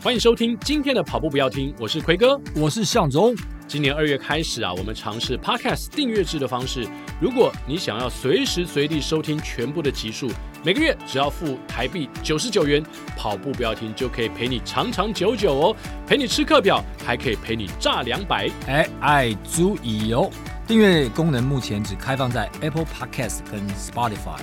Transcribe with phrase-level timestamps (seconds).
[0.00, 3.34] 欢迎收听今天的跑步不要听，我是奎哥，我是向总。
[3.66, 6.86] 今年二月开始啊，我们尝试 Podcast 订阅制的方式。
[7.20, 10.30] 如果你想要随时随地收听全部的集数，
[10.64, 12.80] 每个月只要付台币九十九元，
[13.16, 15.76] 跑步不要停就可以陪你长长久久哦，
[16.06, 18.48] 陪你吃课表，还可以陪你炸两百。
[18.68, 20.30] 哎，爱注意哦，
[20.64, 24.38] 订阅功能目前只开放在 Apple Podcast 跟 Spotify。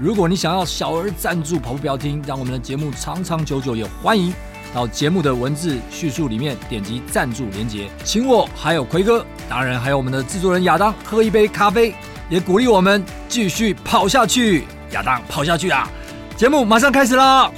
[0.00, 4.34] 如果你想要小额赞助跑步不要听，让我们的节目长长久久，也欢迎。
[4.76, 11.94] 到节目的文字叙述里面点击赞助连接，请我还有奎哥，当然还有我们的制作人亚当喝一杯咖啡，
[12.28, 14.66] 也鼓励我们继续跑下去。
[14.90, 15.88] 亚当跑下去啊！
[16.36, 17.50] 节目马上开始啦！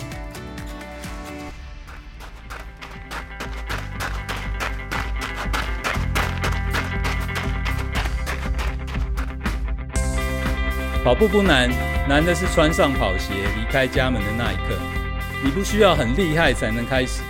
[11.02, 11.68] 跑步不难，
[12.08, 14.97] 难的是穿上跑鞋离开家门的那一刻。
[15.44, 17.22] 你不需要很厉害才能开始，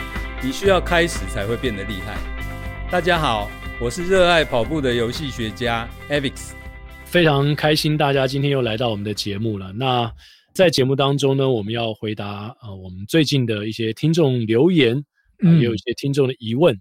[0.43, 2.17] 你需要开始才会变得厉害。
[2.91, 6.53] 大家好，我是热爱跑步的游戏学家 Avix，
[7.05, 9.75] 非常开心大家今天又来到我们的节目了。
[9.75, 10.11] 那
[10.55, 15.05] 在节目当中呢，我们要回答呃我们最近的一些听众留言，
[15.45, 16.75] 呃、也有一些听众的疑问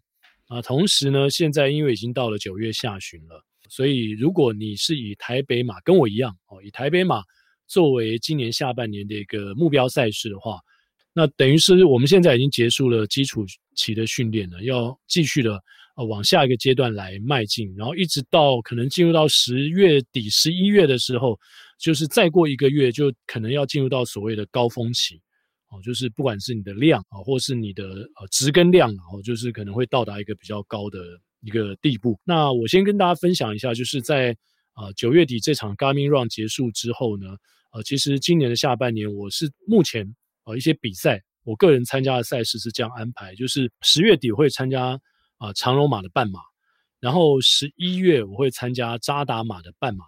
[0.48, 0.62] 啊、呃。
[0.62, 7.22] 同时呢，现在因为已经到了九月下旬了，所以如果你是以台北马跟我一样哦，以台北马
[7.68, 10.58] 作为今年下半年的一个目标赛事的话。
[11.18, 13.44] 那等于是我们现在已经结束了基础
[13.76, 15.60] 期的训练了，要继续的
[15.96, 21.36] 呃往下一个阶段来迈进，然后一直到可能进入到十月底、十一月的时候，
[21.80, 25.20] 就是再过一个月就可能要进入到所谓的高峰期，
[25.70, 31.00] 哦，就是不管是你的量啊，或是你的呃值跟量，然后就是可能会到达一个比较高的
[31.42, 32.16] 一个地步。
[32.24, 34.38] 那我先跟大家分享一下，就是在
[34.76, 37.26] 呃九月底这场 Garmin Run 结束之后呢，
[37.74, 40.16] 呃，其实今年的下半年我是目前。
[40.48, 44.98] 呃，一些比赛，我个人参加的赛事是这样安排，就是十月底会参加
[45.38, 46.40] 啊、长龙马的半马，
[47.02, 50.06] 然后十一月我会参加扎达马的半马。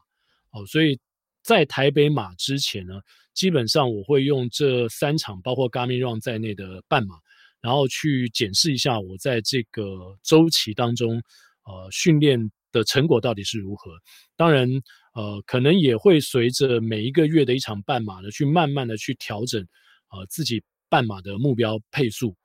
[0.52, 0.98] 哦，所以
[1.44, 3.02] 在台北马之前呢，
[3.34, 7.16] 基本上我会用这三场，包括 Garmin Run 在内的半马，
[7.60, 11.22] 然后去检视一下我在这个周期当中，
[11.66, 12.40] 呃，训练
[12.72, 13.92] 的成果到底是如何。
[14.38, 14.70] 当然，
[15.16, 19.68] 呃，可能也会随着每一个月的一场半马呢，去慢慢的去调整。
[20.12, 22.36] 呃，自己半马的目标配速，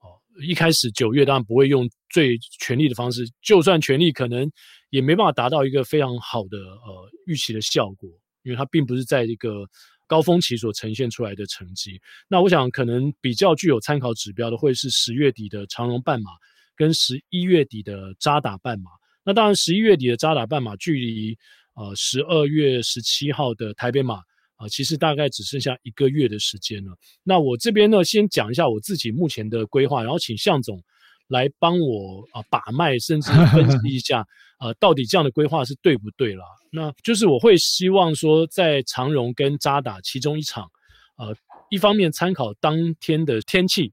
[0.00, 4.50] 哦，一开始九月当然不会用最全力的方式，就算全力，可能
[4.88, 8.08] 也没办法达到一个非常好的呃预期的效果，
[8.44, 9.68] 因为它并不是在一个
[10.06, 12.00] 高峰期所呈现出来的成绩。
[12.28, 16.30] 那我想可能比较具有参考指标的，会是十月底的长荣半马
[16.74, 18.90] 跟十一月底的扎打半马。
[19.22, 21.36] 那当然，十一月底的扎打半马距离
[21.74, 24.22] 呃十二月十七号的台北马。
[24.62, 26.96] 啊，其实大概只剩下一个月的时间了。
[27.24, 30.80] 那我这边呢，先讲一下我自己目前的规划，然后请向总
[31.26, 34.24] 来帮我啊把脉，甚至 分析一下，
[34.60, 36.44] 呃，到底这样的规划是对不对啦。
[36.70, 40.70] 那就是我会希望说，在长荣跟渣打其中一场，
[41.16, 41.34] 呃，
[41.68, 43.92] 一方面参考当天的天气，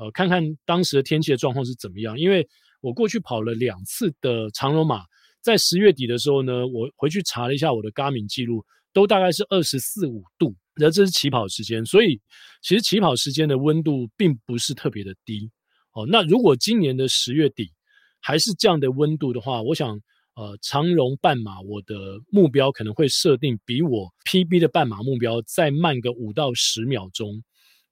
[0.00, 2.18] 呃，看看当时的天气的状况是怎么样。
[2.18, 2.44] 因为
[2.80, 5.04] 我过去跑了两次的长荣马，
[5.40, 8.64] 在十月底的时候呢，我回去查了一下我的 Garmin 记录。
[8.98, 12.20] 都大概是二十四五度，那这是起跑时间，所以
[12.62, 15.48] 其实起跑时间的温度并不是特别的低
[15.92, 16.04] 哦。
[16.08, 17.70] 那如果今年的十月底
[18.18, 20.00] 还是这样的温度的话，我想
[20.34, 21.94] 呃长荣半马我的
[22.28, 27.40] 目标可能会设定比我 PB 的半马目标再慢个五到十秒钟。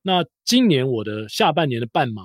[0.02, 2.22] 那今年我的下半年的半马，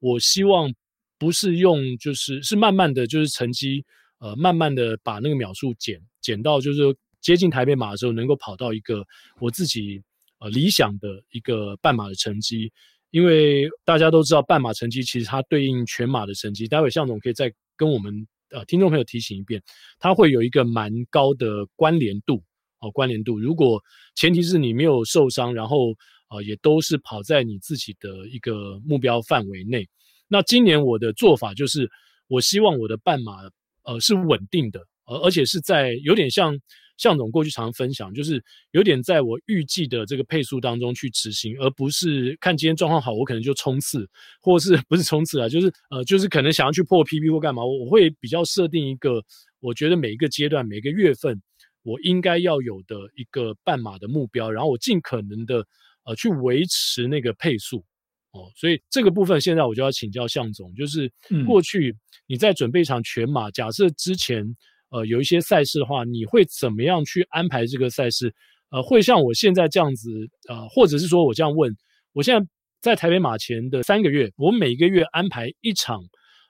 [0.00, 0.74] 我希望
[1.16, 3.84] 不是用就是是慢慢的就是成绩
[4.18, 6.80] 呃慢慢的把那个秒数减减到就是。
[7.20, 9.04] 接近台北马的时候，能够跑到一个
[9.40, 10.00] 我自己
[10.38, 12.70] 呃理想的一个半马的成绩，
[13.10, 16.68] 因为大家都知道半马成绩其实它对应全马的成绩。
[16.68, 19.60] 待会向总可以再跟我们呃听众朋友提醒一遍，
[19.98, 22.40] 它会有一个蛮高的关联度
[22.80, 23.40] 哦，关联度。
[23.40, 23.82] 如果
[24.14, 25.94] 前提是你没有受伤，然后
[26.28, 29.88] 呃也都是跑在你自己的一个目标范围内。
[30.28, 31.90] 那今年我的做法就是，
[32.28, 33.38] 我希望我的半马
[33.82, 36.56] 呃是稳定的，而而且是在有点像。
[36.96, 44.08] 象总过去常常分享，就是有点在我预计的这个配速当中去执行，而不是看今天状况好，我可能就冲刺，
[44.40, 49.22] 或是 不是冲刺啊，就是呃，就是可能想要去破 PB 或干嘛，我会比较设定一个，
[49.60, 51.40] 我觉得每一个阶段、每个月份
[51.82, 55.66] 我应该要有的一个半马的目标，然后我尽可能的
[56.04, 57.84] 呃去维持那个配速
[58.32, 61.12] 哦，所以这个部分现在我就要请教向总，就是
[61.46, 61.94] 过去
[62.26, 64.56] 你在准备一场全马，假设之前。
[64.90, 68.32] 呃，有一些赛事的话，你会怎么样去安排这个赛事？
[68.70, 70.10] 呃，会像我现在这样子，
[70.48, 71.74] 呃，或者是说我这样问，
[72.12, 72.46] 我现在
[72.80, 76.00] 在台北马前的三个月，我每个月安排一场，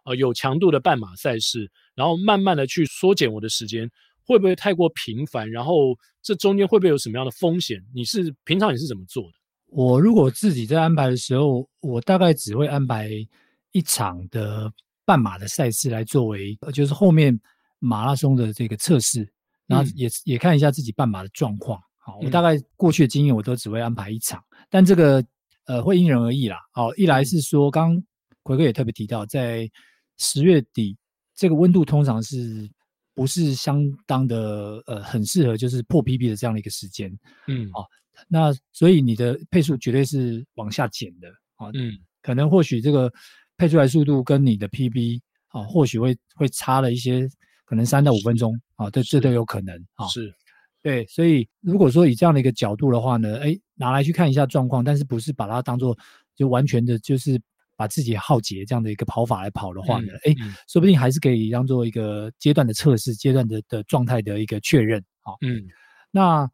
[0.05, 3.91] 呃，有强度的半马赛事，然后慢慢的去缩减我的时间，
[4.25, 5.51] 会不会太过频繁？
[5.51, 7.79] 然后这中间会不会有什么样的风险？
[7.95, 9.39] 你是平常你是怎么做的？
[9.67, 13.11] 我如果自己在安排的时候，我大概只会安排
[13.73, 14.73] 一场的
[15.05, 17.39] 半马的赛事来作为，就是后面
[17.87, 19.27] 马拉松的这个测试，
[19.67, 21.81] 然后也、嗯、也看一下自己半马的状况。
[21.97, 25.25] 好，我大概过去的经验，我都只会安排一场，嗯、但这个。
[25.69, 26.61] 呃，会因人而异啦。
[26.71, 28.05] 好，一来是说，刚刚
[28.45, 29.69] 魁哥也特别提到，在
[30.17, 30.97] 十月底
[31.35, 32.71] 这个温度通常是
[33.15, 37.11] 不是相当的呃很适合就是破 PB 的这样的一个时间。
[37.49, 37.85] 嗯，好，
[38.29, 41.29] 那所以你的配速绝对是往下减的。
[41.57, 43.13] 啊，嗯，可能或许这个
[43.57, 47.29] 配出来速度跟你的 PB 啊，或许会会差了一些，
[47.67, 50.07] 可能三到五分钟啊，这这都有可能啊。
[50.07, 50.33] 是。
[50.83, 55.99] 对，所以如果说以这样的一个角度的话呢，哎，拿来去看一下状况，但是不是把它当做
[56.37, 57.41] 就完全的，就是
[57.75, 65.03] 把自己耗竭这样的一个跑法来跑的话呢，哎、嗯嗯，说不定还是可以当做一个阶段的测试，阶段的的状态的一个确认。
[65.23, 65.61] 啊，嗯，
[66.13, 66.49] 那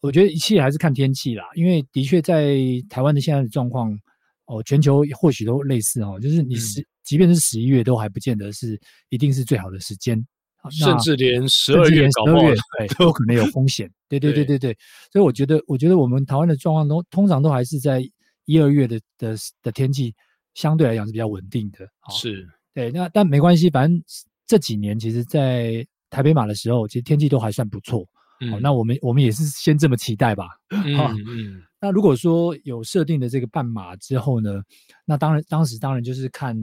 [0.00, 2.58] 我觉得一切还是看天气啦，因为的确在
[2.90, 3.98] 台湾的现在的状况，
[4.44, 8.78] 哦，全球或许都类似哦，就是你十、嗯，即便是十一月，都还不见得是
[9.08, 10.22] 一定是最好的时间。
[10.70, 12.42] 甚至连十二月搞不好
[12.98, 13.90] 都有可能有风险。
[14.08, 14.76] 对对对对对，
[15.12, 18.02] 所以我觉得，我觉得我们台湾的状况都通常都还是在
[18.46, 20.14] 一二月的的的天气
[20.54, 21.86] 相对来讲是比较稳定的。
[22.10, 24.02] 是，对，那但没关系，反正
[24.46, 28.06] 这几年其实，在台北马的时候，其实天气都还算不错。
[28.40, 30.48] 嗯，那我们我们也是先这么期待吧。
[30.70, 31.62] 嗯嗯。
[31.80, 34.62] 那如果说有设定的这个半马之后呢，
[35.04, 36.56] 那当然当时当然就是看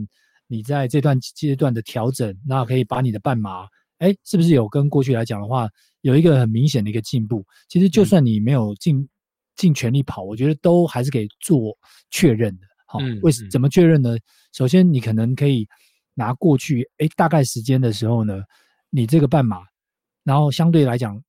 [0.48, 3.68] 你在这段阶段的调整，那可以把你的半马。
[3.98, 5.68] 哎，是不是有跟过去来讲的话，
[6.02, 7.44] 有一个很明显的一个进步？
[7.68, 9.08] 其实就算你没有尽
[9.56, 11.76] 尽全力跑，我觉得都还是可以做
[12.10, 12.66] 确认的。
[12.86, 14.16] 好，为什怎么确认呢？
[14.52, 15.66] 首先，你可能可以
[16.14, 18.42] 拿过去哎大概时间的时候呢，
[18.90, 19.62] 你这个半马，
[20.22, 21.20] 然后相对来讲，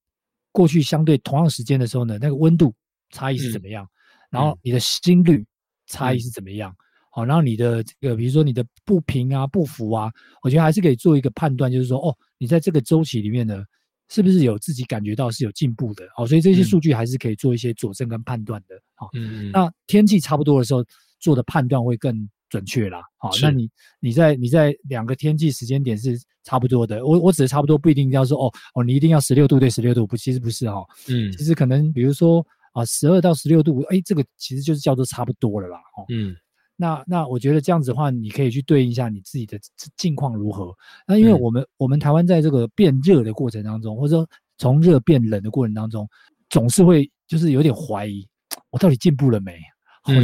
[0.51, 2.73] 过去相对同样时间的时候呢，那个温度
[3.11, 3.87] 差异是怎么样？
[4.29, 5.45] 然后你的心率
[5.87, 6.75] 差异是怎么样？
[7.17, 10.11] 好，然后你的这个，比如说你的不平啊、不服啊，
[10.43, 13.65] 我觉得还是可以做一个判断，就是说，哦，你在这个周期里面呢，
[14.07, 16.07] 是不是有自己感觉到是有进步的？
[16.15, 18.75] 好，所以这些数据还是可以做一些佐证跟判断的。
[18.93, 20.85] 好，嗯，那天气差不多的时候
[21.19, 22.15] 做的判断会更
[22.49, 23.01] 准确啦。
[23.17, 23.67] 好，那你
[23.99, 30.85] 你在你在两个天气时间点是差不多的，我我指的差不多不一定要说哦哦，你一定要十六度对十六度，不，其实不是哈。
[31.09, 35.79] 嗯，其实可能比如说啊，十二到十六度，哎，这个其实就是叫做差不多了啦。
[35.97, 36.35] 哦，嗯。
[36.77, 39.59] 那那我觉得这样子的话，你可以去对应一下你自己的
[39.97, 40.73] 境况如何。
[41.05, 46.07] 那因为我们、嗯、我们台湾在这个变热的过程当中，或者说从热变冷的过程当中，
[46.49, 48.25] 总是会就是有点怀疑，
[48.69, 49.59] 我到底进步了没？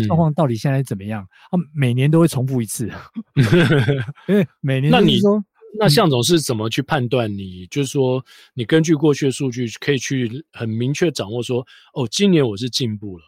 [0.07, 1.23] 状况到底现在怎么样？
[1.50, 2.89] 啊，每年都会重复一次，
[4.29, 4.89] 因为每年。
[4.89, 5.44] 那你说，
[5.77, 7.67] 那向总是怎么去判断你？
[7.67, 8.23] 就是说，
[8.53, 13.25] 你根据过去的数据，可以去很明确掌握说，哦，今年我是进步了。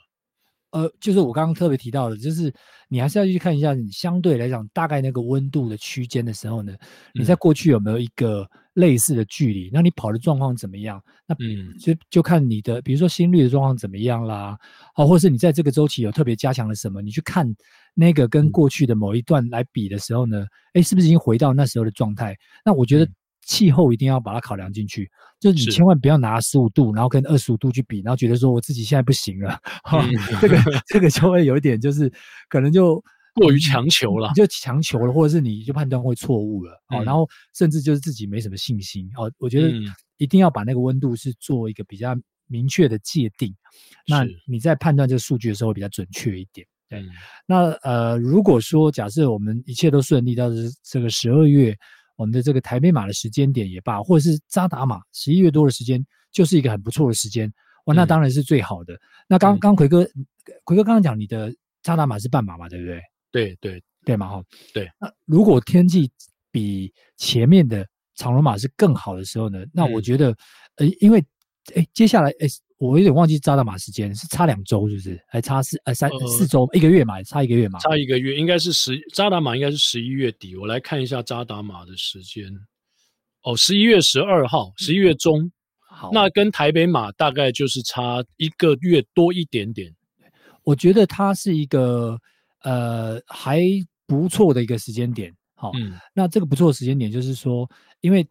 [0.72, 2.54] 呃，就是我刚刚特别提到的，就是
[2.90, 6.74] 你还是要去看一下，你相对来讲大概那个温度的区间的时候呢，
[7.14, 9.70] 你在过去有没有一个类似的距离？
[9.72, 11.02] 那你跑的状况怎么样？
[11.26, 14.58] 那嗯，就就看你的，比如说心率的状况怎么样啦，
[14.94, 17.02] 好，或是你在这个周期有特别加强了什么？
[17.02, 17.48] 你去看
[17.94, 22.38] 那个跟过去的某一段来比的时候呢，哎，是不是已经回到那时候的状态？
[22.66, 23.10] 那我觉得。
[23.46, 25.10] 气候一定要把它考量进去，
[25.40, 30.12] 就是你千万不要拿十五度，然后跟二十五度去比，然后觉得说我自己现在不行了，哈、嗯，
[30.42, 32.12] 这个这个就会有一点就是
[32.50, 33.02] 可能就
[33.36, 39.72] 过于强求了，你就强求了，或者是你就判断会错误了，哦、嗯，然后甚至就是自己没什么信心，哦，我觉得
[40.18, 42.16] 一定要把那个温度是做一个比较
[42.48, 43.56] 明确的界定，
[44.08, 47.10] 那你在判断这个数据的时候会比较准确一点，对，嗯、
[47.46, 50.50] 那呃，如果说假设我们一切都顺利到
[50.82, 51.78] 这个十二月。
[52.16, 57.52] 我们的这个台北马的时间点也罢，或者是扎打马十一月多的时间，就是一个很不错的时间。
[57.86, 58.94] 哇，那当然是最好的。
[58.94, 60.04] 嗯、那刚刚奎哥，
[60.64, 61.54] 奎哥刚刚讲你的
[61.84, 63.02] 扎打马是半马嘛，对不对？
[63.32, 64.44] 对对对嘛，哈，
[64.74, 64.90] 对。
[65.00, 66.10] 那如果天气
[66.52, 69.66] 比前面的长龙马是更好的时候呢？
[69.74, 70.36] 那我觉得，
[70.78, 71.24] 呃，因为，
[71.76, 72.48] 哎，接下来，哎。
[72.78, 75.18] 我有点忘记扎达马时间是差两周，是不是？
[75.30, 77.24] 还差四呃三四周一个月嘛？
[77.24, 77.80] 差一个月嘛？
[77.80, 80.58] 差一个月，应该是十扎达马应该是十一月底。
[80.58, 82.52] 我来看一下扎达马的时间。
[83.44, 85.40] 哦，十一月十二号，十一月中。
[85.44, 89.90] 嗯、好，那跟台北马大概就是差一个月多一点点。
[90.64, 92.20] 我觉得它是一个
[92.64, 93.62] 呃还
[94.06, 95.34] 不错的一个时间点。
[95.54, 97.70] 好，嗯，那这个不错的时间点就是说，
[98.02, 98.28] 因为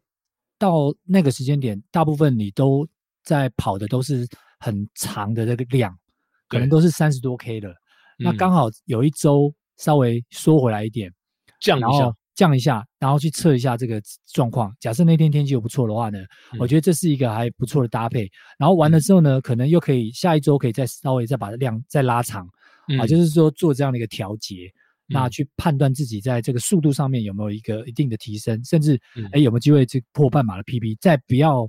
[0.58, 2.86] 到那个时间点，大部分你都。
[3.24, 4.26] 在跑的都是
[4.58, 5.96] 很长的这个量，
[6.48, 7.74] 可能都是三十多 K 的。
[8.18, 11.12] 那刚好有一周稍微缩回来一点，
[11.60, 14.00] 降一下，降一下，然后去测一下这个
[14.32, 14.72] 状况。
[14.80, 16.20] 假设那天天气又不错的话呢，
[16.52, 18.30] 嗯、我觉得这是一个还不错的搭配。
[18.58, 22.48] 然后完了之后呢，可能又可以下一周可以再稍微再把量再拉长，
[22.88, 24.66] 嗯、啊，就是说做这样的一个调节，
[25.08, 31.68] 嗯、那去判断自己在这个速度上面有没有一个一定的提升，甚至哎、嗯、有没有机会去破半马的 PB，再不要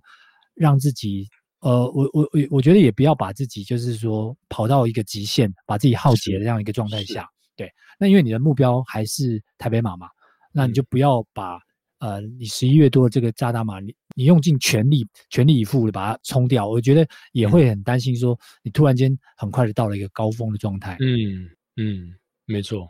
[0.53, 1.27] 让自己
[1.65, 7.67] 呃，我我我我觉得也不要把自己就是说跑到一个极限，把自己耗竭的这样一个状态下，对。
[7.99, 10.07] 那因为你的目标还是台北马嘛。
[10.51, 11.59] 那你就不要把
[11.97, 16.69] 呃，你十一月多的这个渣打马，你你用尽全力、全力以赴的把它冲掉。
[16.69, 20.95] 我觉得也会很担心，说你突然间很快的到了一个高峰的状态。
[20.99, 22.13] 嗯嗯，
[22.45, 22.87] 没错，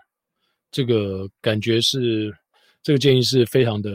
[0.69, 2.31] 这个感觉是
[2.83, 3.89] 这个建议是非常的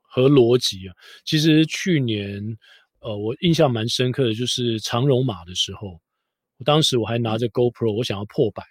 [0.00, 0.94] 合逻辑啊。
[1.24, 2.40] 其实去年
[3.00, 6.00] 呃，我印象蛮深刻的，就是长荣马的时候，
[6.58, 8.62] 我当时我还拿着 GoPro，我想要破百，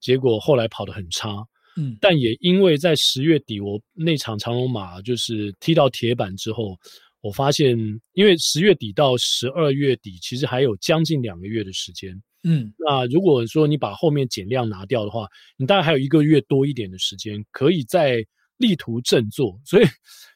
[0.00, 1.46] 结果后来跑得很差。
[1.76, 6.76] 嗯，但也因为在十月底，我那场长荣马就是踢到铁板之后，
[7.22, 7.78] 我发现，
[8.12, 12.20] 因为十月底到十二月底，其实还有将近两个月的时间。
[12.42, 15.26] 嗯，那如果说你把后面减量拿掉的话，
[15.56, 18.22] 你大概还有一个月多一点的时间，可以在
[18.58, 19.58] 力图振作。
[19.64, 19.84] 所以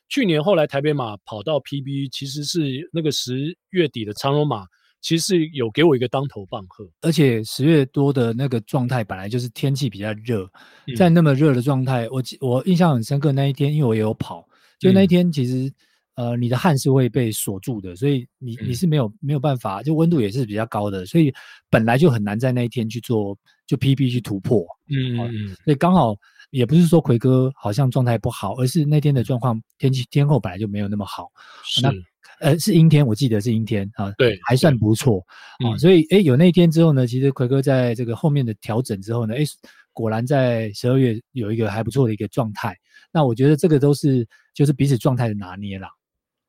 [0.09, 4.65] 去年后来台北马跑到 PB，其实是那个十月底的长荣马。
[5.03, 10.51] 其实是有给我一个当头棒喝，而且十月多的那个状态本来就是天气比较热，
[10.97, 14.45] 在那么热的状态，我我印象很深刻那一天，因为我也有跑，
[14.81, 15.73] 就那一天其实
[16.17, 21.33] 呃你的汗是会被锁住的，所以你你是没有没有办法，就温度也是比较高的，所以
[21.71, 26.17] 本来就很难在那一天去做就 PB 去突破，嗯嗯，所以刚好
[26.51, 31.31] 也不是说奎哥好像状态不好，而是那天的状况天气天候本来就没有那么好，
[31.65, 31.83] 是。
[32.41, 35.25] 呃，是阴天，我记得是阴天啊，对，还算不错
[35.65, 39.45] 啊，嗯、所以诶，有那一天之后呢，其实奎哥在这个后面的调整之后呢，诶，
[39.95, 42.77] 果然在十二月有一个还不错的一个状态。
[43.11, 45.89] 那我觉得这个都是就是彼此状态的拿捏啦。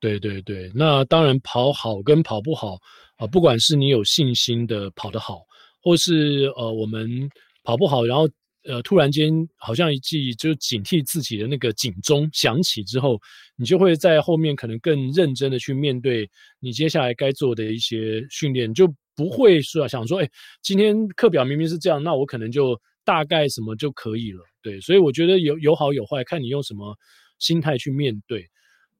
[0.01, 2.73] 对对对，那当然跑好跟跑不好
[3.15, 5.39] 啊、呃，不管是你有信心的跑得好，
[5.81, 7.29] 或是呃我们
[7.63, 8.27] 跑不好，然后。
[8.67, 13.17] 呃，突然间好像一记就警惕自己的那个警钟响起之后，
[13.55, 20.29] 你就会在后面可能更认真的去面对你接下来该做的一些训练，就不会说想说，哎，
[20.61, 24.43] 今天课表明明是这样，那我可能就大概什么就可以了。
[24.61, 26.93] 对，所以我觉得有有好有坏，看你用什么
[27.39, 28.45] 心态去面对。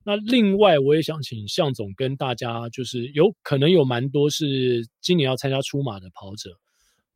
[0.02, 6.50] 那另外，我也想请向总跟大家，就是有可能有蛮多是今年要参加出马的跑者。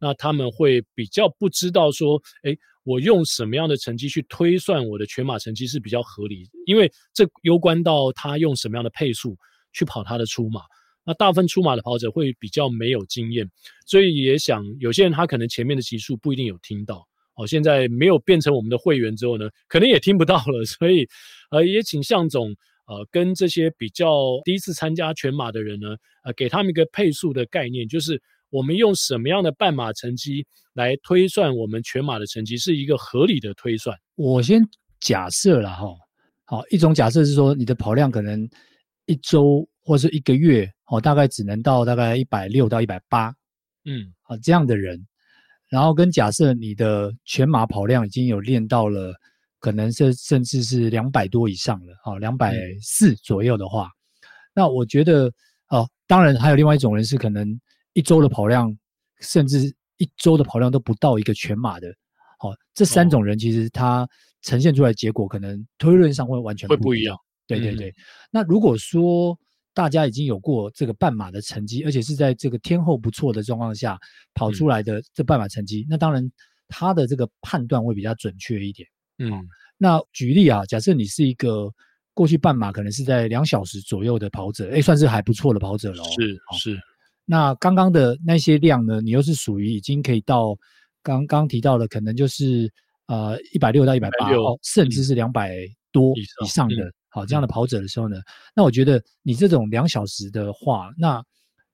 [0.05, 9.39] 那他们会比较不知道说，诶，我用什么样的成绩去推算我的全马成绩是比较合理，因为这攸关到他用什么样的配速
[9.73, 10.63] 去跑他的出马。
[11.05, 13.49] 那大部分出马的跑者会比较没有经验，
[13.87, 17.07] 所以也想有些人他可能前面的集数不一定有听到，
[17.37, 20.65] 哦，现在没有变成我们的会员之后呢，可能也听不到了。
[20.67, 21.09] 所以，
[21.53, 22.49] 呃，也请向总，
[22.89, 25.95] 呃，跟这些比较第一次参加全马的人呢，
[26.25, 28.21] 呃，给他们一个配速的概念，就是。
[28.53, 33.97] 我们用什么样的半马成绩来推算我们全马的成绩，是一个合理的推算。
[34.15, 34.63] 我先
[35.01, 35.87] 假设了哈，
[36.45, 38.47] 好，一种假设是说你的跑量可能
[39.07, 43.35] 一周或是一个月，哦，大概只能到大概一百六到一百八，
[43.87, 45.03] 嗯，啊这样的人，
[45.71, 49.15] 然后跟假设你的全马跑量已经有练到了，
[49.61, 55.33] 可能是甚至是两百多以上了，好，两百四左右的话，嗯、那我觉得
[55.69, 57.59] 哦，当然还有另外一种人是可能。
[57.95, 58.77] 一周的跑量，
[59.21, 61.95] 甚至一周的跑量都不到一个全马的，
[62.39, 64.09] 好，这三种人其实他
[64.43, 67.17] 呈现出来的结果，可能推论上会完全不会不一样。
[67.47, 67.91] 对对对。
[67.91, 67.95] 嗯、
[68.31, 69.39] 那如果说
[69.75, 73.99] 大家已经有过这个半马的成绩，而且是在这个天后不错的状况下
[74.35, 76.29] 跑出来的这半马成绩，嗯、那当然
[76.69, 78.89] 他的这个判断会比较准确一点。
[79.19, 79.47] 嗯。
[79.77, 81.71] 那举例啊，假设你是一个
[82.15, 86.03] 过去半马可能是在两小时左右的跑者，哎，算是还不错的跑者了。
[86.05, 86.81] 是是。
[87.25, 89.01] 那刚刚的那些量呢？
[89.01, 90.57] 你又是属于已经可以到
[91.03, 92.71] 刚刚提到的，可能就是
[93.07, 94.29] 呃一百六到一百八，
[94.63, 95.57] 甚至是两百
[95.93, 98.17] 多以上的，嗯、好这样的跑者的时候呢，
[98.57, 101.23] 那我觉得你这种两小时的话，那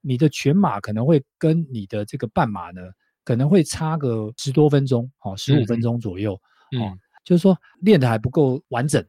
[0.02, 2.83] 你的全马可能会跟你的这个半马呢，
[3.25, 6.38] 可能会差个十多分钟，好十五分钟左右，
[6.76, 6.93] 嗯，哦、
[7.25, 9.02] 就是说练的还不够完整，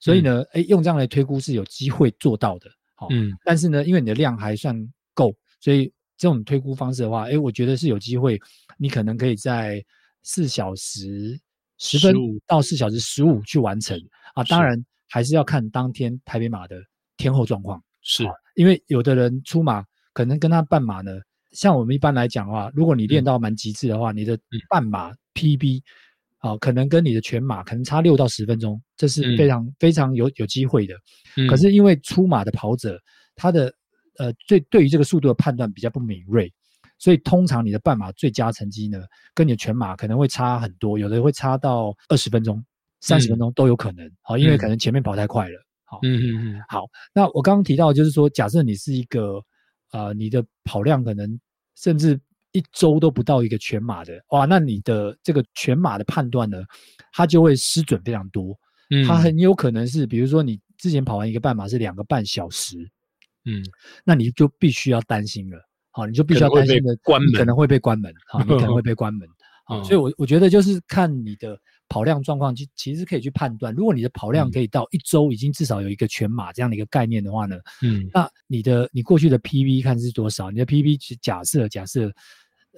[0.00, 4.74] 所以呢，哎、嗯，用这样来推估是有机会做到的，好，嗯，但是呢，因为你的量还算
[5.12, 5.34] 够。
[5.62, 8.38] 所以这种推估方式的话，哎，我觉得是有机会，
[8.76, 9.82] 你可能可以在
[10.22, 11.40] 四小时
[11.78, 12.14] 十分
[12.46, 13.98] 到四小时十五去完成
[14.34, 14.44] 啊。
[14.44, 14.76] 当然
[15.08, 16.76] 还是要看当天台北马的
[17.16, 17.82] 天后状况。
[18.02, 18.24] 是，
[18.56, 21.12] 因为有的人出马可能跟他半马呢，
[21.52, 24.36] 像我们一般来讲的话，如果你练到蛮极致的话，嗯、你的
[24.68, 25.80] 半马 PB
[26.38, 30.94] 啊，可能跟你的全马可能差六到十分钟，这是非常、嗯、非常有有机会的。
[31.36, 33.00] 嗯、可是因为出马的跑者，
[33.36, 33.72] 他的
[34.18, 36.52] 呃对对于这个速度的判断比较不敏锐，
[36.98, 39.02] 所以通常你的半马最佳成绩呢，
[39.34, 42.64] 跟你的全马可能会差很多，有的会差到二十分钟、
[43.00, 44.10] 三十分钟都有可能。
[44.22, 45.58] 好、嗯，因为可能前面跑太快了。
[45.84, 46.62] 好，嗯嗯嗯。
[46.68, 49.42] 好，那我刚刚提到就是说，假设你是一个。
[49.92, 51.38] 呃，你的跑量可能
[51.76, 52.18] 甚至
[52.52, 56.62] 一周都不到一个全马的哇，那你的这个全马的判断呢，
[57.12, 58.58] 它就会失准非常多。
[58.88, 62.78] 嗯，它很有可能是，比如说你之前跑完一个半马是两个半小时，
[63.44, 63.62] 嗯，
[64.04, 65.58] 那你就必须要担心了。
[65.90, 68.12] 好，你就必须要担心的关门可能会被关门。
[68.28, 69.28] 好，你可能会 被关门。
[69.64, 71.58] 好，所以我我觉得就是看你的。
[71.88, 80.50] 跑量状况其其实可以去判断，如果你的跑量可以到一周已经至少有一个全马这样的一个概念的话呢，嗯，那你的你过去的 PB 看是多少？
[80.50, 82.10] 你的 PB 假设假设，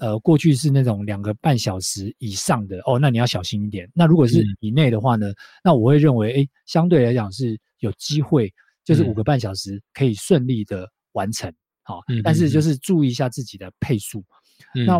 [0.01, 3.89] 呃，过去是那种两个半小时以上的哦，那你要小心一点。
[3.95, 8.53] 那如果是以内的话呢，嗯、那我会认为，诶，相对来讲是有机会，
[8.85, 14.25] 就是五个半小时可以顺利的完成，好、嗯，但是就是注意一下自己的配速。
[14.75, 14.99] 嗯、那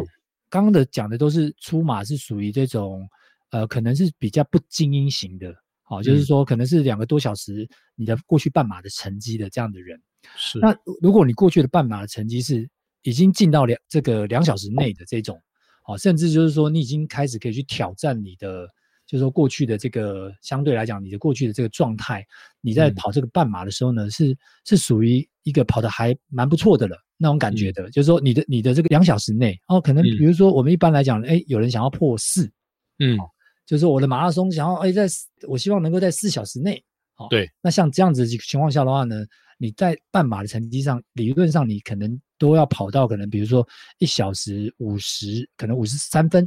[0.49, 3.09] 刚刚的讲的都是出马是属于这种。
[3.51, 9.97] 呃，可能是比较不精英型的，好、哦，就是说可能是两个多小时你的过去半马的成绩的这样的人。
[10.35, 10.59] 是。
[10.59, 12.69] 那如果你过去的半马的成绩是
[13.03, 15.41] 已经进到两这个两小时内的这种，
[15.85, 18.67] 好、哦，甚至就是说你已经开始可以去挑战你的，
[19.07, 22.25] 就是说过去的这个相对来讲你的过去的这个状态，
[22.61, 32.51] 你在跑这个半马的时候呢，嗯、是是属于一个跑得还蛮不错的了那种感觉的，嗯、就是说你的你的这个两小时内，哦，可能比如说我们一般来讲，哎、嗯，有人想要破四，
[32.99, 33.19] 嗯。
[33.67, 35.07] 就是我的马拉松想要哎，在
[35.49, 36.85] 我希望能够在四小时内，
[37.15, 37.51] 好，对。
[37.63, 39.25] 那像这样子的情况下的话呢，
[39.57, 43.67] 你在半马的成绩上，理论上你可能都要跑到可能比如说
[44.01, 46.47] 一小时五十，可能五十三分，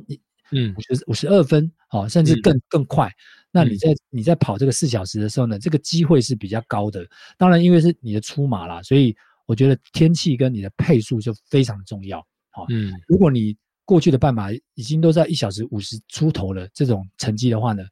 [0.51, 3.12] 嗯，五十五十二分，好，甚至更、嗯、更快。
[3.51, 7.06] 那你在你在跑这个四小时的时候呢，这个机会是比较高的。
[7.38, 12.20] 当然，因为是你的出马啦，所以我觉得天气跟你的配速就非常重要。
[12.50, 13.55] 好，嗯，如果你
[13.86, 17.83] 过去的半马已经都在一小时五十出头了，这种成绩的话呢，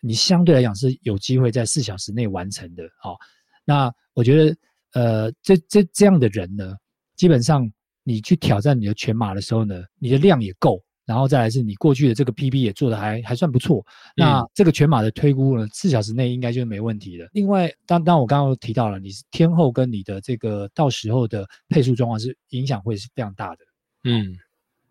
[0.00, 2.84] 你相对来讲是有机会在四小时内完成的。
[3.02, 3.16] 好，
[3.64, 4.56] 那我觉得，
[4.92, 6.76] 呃，这这这样的人呢，
[7.16, 7.70] 基本上
[8.04, 13.84] 你去挑战你的全马的时候呢，你的量也够，然后再来是你过去的这个 PB 也做得还还算不错。
[14.16, 17.28] 那这个全马的推估呢，四小时内应该就没问题的。
[17.32, 23.58] 另外，当当我刚刚提到了，你是天后跟你的这个到时候的配速状况是影响会是非常大的。
[24.04, 24.36] 嗯。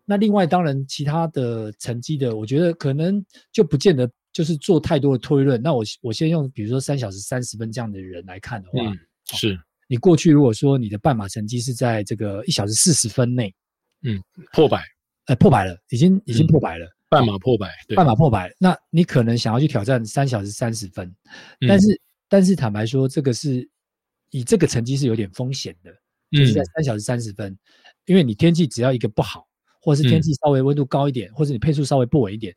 [0.04, 5.62] 那另外，当然其他的成绩的，我觉得可能就不见得就是做太多的推论。
[5.62, 13.54] 那我我先用比如说三小时三十分这样的人来看的话，嗯、是你过去如果说你的半马成绩是在这个一小时四十分内，
[14.02, 14.20] 嗯，
[14.52, 14.82] 破百，
[15.30, 21.06] 呃，破百了，已经已经破百了，嗯、半马破百，对，半马破百，那你可能想要去挑战三小时三十分，
[21.60, 23.68] 嗯、但是但是坦白说，这个是
[24.30, 25.92] 以这个成绩是有点风险的，
[26.32, 27.58] 就是在三小时三十分，嗯、
[28.06, 29.46] 因为你天气只要一个不好。
[29.82, 32.54] 或者是天气稍微温度高一点，嗯、或者你配速稍微不稳一点，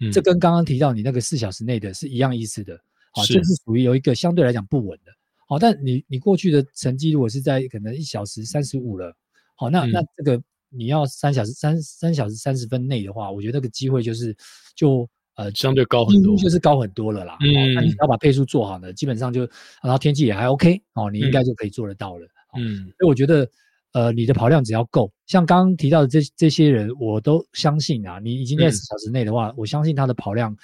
[0.00, 2.80] 嗯，这跟刚刚提到你那个四小时内的是一样意思的，
[3.12, 5.12] 好，这是属于有一个相对来讲不稳的，
[5.46, 9.14] 好，但你你过去的成绩如果是在可能一小时三十五了，
[9.54, 14.36] 好，那、嗯、那这个你要三小时三三小时三十分内的话，我觉得那个机会就是
[14.74, 19.40] 就呃相对高很多，就是高很多了啦，嗯，那你只要把配速做好呢，基本上就
[19.82, 22.26] 然后天气也还 OK，哦，你应该就可以做得到了，
[22.58, 23.48] 嗯，所以我觉得。
[23.94, 28.18] 呃，你的跑量只要够，像刚刚提到的这这些人，我都相信啊。
[28.18, 30.56] 你已经在四小时内的话，嗯、我相信他的跑量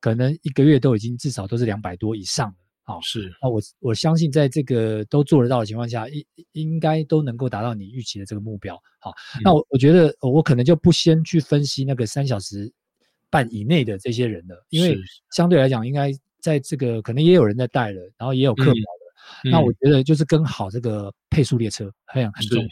[0.00, 2.54] 可能一个月都已经至少都是两百多以上了。
[2.84, 3.32] 好，是。
[3.40, 8.76] 那我我相信在这个都做得到的情况下，应应该都能够达到你预期的这个目标。
[8.98, 12.72] 好，嗯、那我我觉得我可能就不先去分析那个三小时
[13.30, 14.96] 半以内的这些人了，因为
[15.30, 18.72] 相对来讲，应该在这个可能也有人在带了，然后也有课表。
[18.74, 18.98] 嗯
[19.44, 22.68] 那我觉得就是跟好这个配速列车很很重要，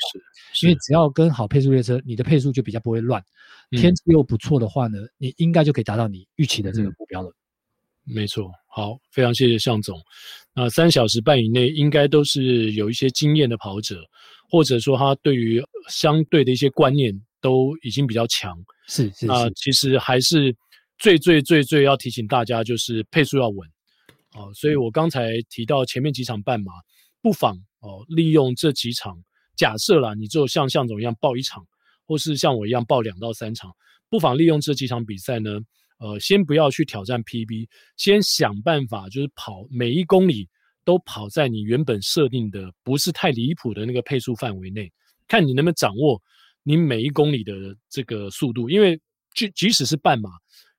[0.63, 3.23] 因为只要跟好配速列车，你的配速就比较不会乱。
[3.71, 7.33] 天气又不错的话呢，你应该就可以达到你预期的这个目标了。
[8.13, 9.99] 没错，好，非常谢谢向总。
[10.55, 14.03] 那三小时半以内，应该都是有一些经验的跑者，
[14.49, 18.57] 或者说他对于相对的一些观念都已经比较强。
[18.89, 19.27] 是是是。
[19.27, 20.55] 那其实还是
[20.99, 23.59] 最最最最要提醒大家，就是配速要稳。
[24.35, 26.73] 哦，所以我刚才提到前面几场半马，
[27.23, 29.17] 不妨哦利用这几场，
[29.57, 31.65] 假设啦，你就像向总一样报一场，
[32.07, 33.73] 或是像我一样报两到三场，
[34.09, 35.59] 不妨利用这几场比赛呢，
[36.01, 40.49] 呃，先不要去挑战 PB，先想办法就是跑每一公里
[40.83, 44.91] 都跑在你原本设定的不是太离谱的那个配速范围内，
[45.29, 46.21] 看你能不能掌握
[46.63, 47.53] 你每一公里的
[47.91, 48.99] 这个速度，因为
[49.35, 50.31] 即即使是半马，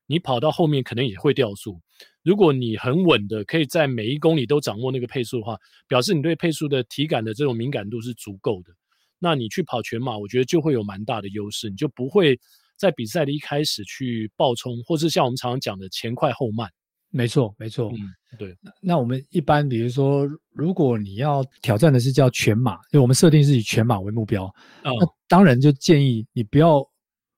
[0.06, 1.80] 你跑到后面可能也会掉速。
[2.24, 5.56] 如果你很稳的可以在每一公里都掌握那个配速的话，
[5.86, 8.72] 表示你对配速的体感的这种敏感度是足够的。
[9.20, 12.36] 那你去跑全马，我觉得就会有蛮大的优势，你就不会
[12.82, 16.68] 在比赛的一开始去爆冲，或是像我们常常讲的前快后慢。
[17.10, 17.90] 没错，没错。
[17.92, 17.98] 嗯，
[18.38, 18.56] 对。
[18.80, 26.86] 那我们一般比如说，如果你要挑战的是叫全马，因为我们设定是以全马为目标，嗯，那当然就建议你不要。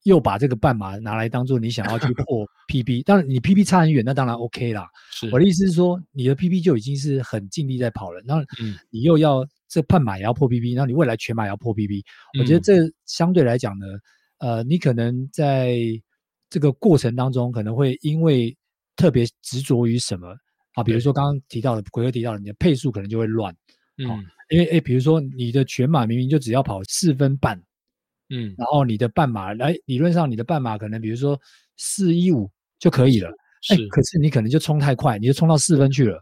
[0.04, 4.86] 又把这个半马拿来当做你想要去破 PB，当然你 PB 差很远，那当然 OK 啦。
[5.10, 8.44] 是我的意思是说，你的 PB 就已经是很尽力在跑了，然后
[8.90, 12.02] 你又要这半马也要破 PB，然后你未来全马也要破 PB，
[12.36, 13.86] 嗯，我觉得这相对来讲呢，
[14.38, 15.78] 呃，你可能在
[16.50, 18.56] 这个过程当中可能会因为
[18.96, 20.34] 特别执着于什么
[20.74, 23.54] 啊，比如说刚刚提到的奎哥提到的，你的配速可能就会乱，
[23.98, 24.20] 嗯，啊，
[24.50, 27.60] 因为诶，比如说你的全马明明就只要跑四分半。
[28.30, 31.38] 嗯，然后你的半马来，理论上你的半马可能比如说
[31.76, 33.28] 四一五就可以了，
[33.70, 36.18] 哎，可是你可能就冲太快，你就冲到四分去了。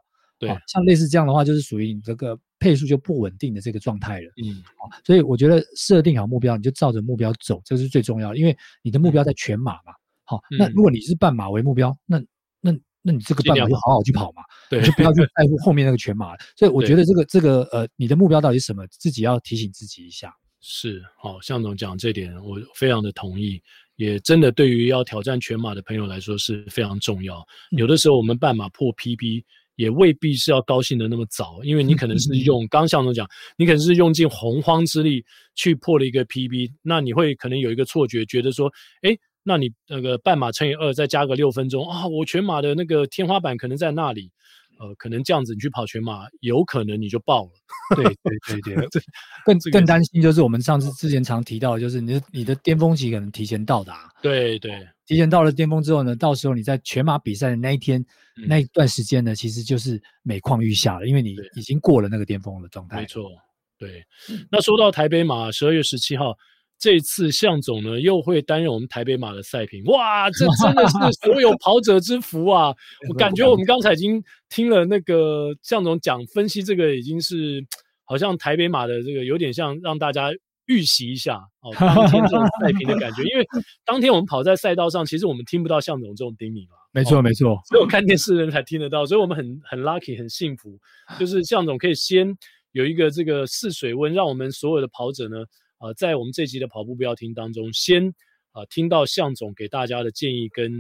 [0.47, 4.27] 对，像类似这样的话，就是属于你这个配速就不稳定的这个状态了。
[4.45, 4.61] 嗯，
[5.05, 9.93] 所以我觉得设定好目标，你就照着目标走，这是最重要的，因为你的目标在全马嘛。
[10.25, 12.21] 好，那如果你是半马为目标，那
[12.61, 16.37] 那那你这个半马就好好去跑嘛， 对，就不要去在乎后面那个全马。
[16.57, 20.35] 所以我觉得这个这个呃，你的目标到底是什么，自己要提醒自己一下。
[20.61, 23.61] 是，好，向总讲这点，我非常的同意，
[23.97, 27.45] 也真的对于要挑战全马的朋友来说是非常重要。
[27.73, 29.45] 有的时候我们半马破 PB，
[29.77, 44.31] 也未必是要高兴的那么早，因为你可能是用，刚向总讲，你可能是用尽洪荒之力去破了一个 PB，那你会可能有一个错觉，觉得说，哎，那你那个半马乘以二再加个六分钟啊，我全马的那个天花板可能在那里。
[44.79, 47.51] 呃，可能这样子你去跑全马，有可能你就爆了。
[47.95, 49.03] 对对对 对，
[49.45, 54.11] 更更担心就是我们上次之前常提到，就是你的你的巅峰期可能提前到达。
[54.23, 58.01] 对对，提前到了巅峰之后呢，到时候你在全马比赛的那一天、
[58.37, 63.01] 嗯、那一段时间呢，其实就是每况愈下了，因为你已经过了那个巅峰的状态。
[63.01, 63.31] 没错，
[63.79, 64.05] 对。
[64.51, 66.37] 那说到台北马，十二月十七号。
[66.83, 72.75] 这次向总呢又会担任我们台北马的赛评，哇，这真的是所有跑者之福啊！
[73.09, 77.65] 我感觉我们刚才已经听了那个向总讲分析，这个已经是
[78.03, 80.33] 好像台北马的这个有点像让大家
[80.67, 83.23] 预习一下哦，当天这种赛评的感觉。
[83.23, 83.47] 因为
[83.85, 86.75] 当天我们跑在赛道上，其实我们听不到向总这种叮咛嘛。
[86.91, 90.77] 没错没错，只有看电视的人才听得到，所以我们很很 lucky 很幸福，
[91.17, 92.37] 就是向总可以先
[92.73, 95.37] 有一个这个试水温，让我们所有的跑者呢。
[95.83, 98.09] 呃，在我们这集的跑步不要听当中，先
[98.53, 100.73] 啊、呃、听到向总给大家的建议跟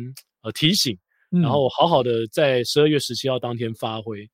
[0.42, 0.96] 呃提醒，
[1.30, 4.22] 然后好好的在十二月十七号当天发挥。
[4.22, 4.28] 嗯、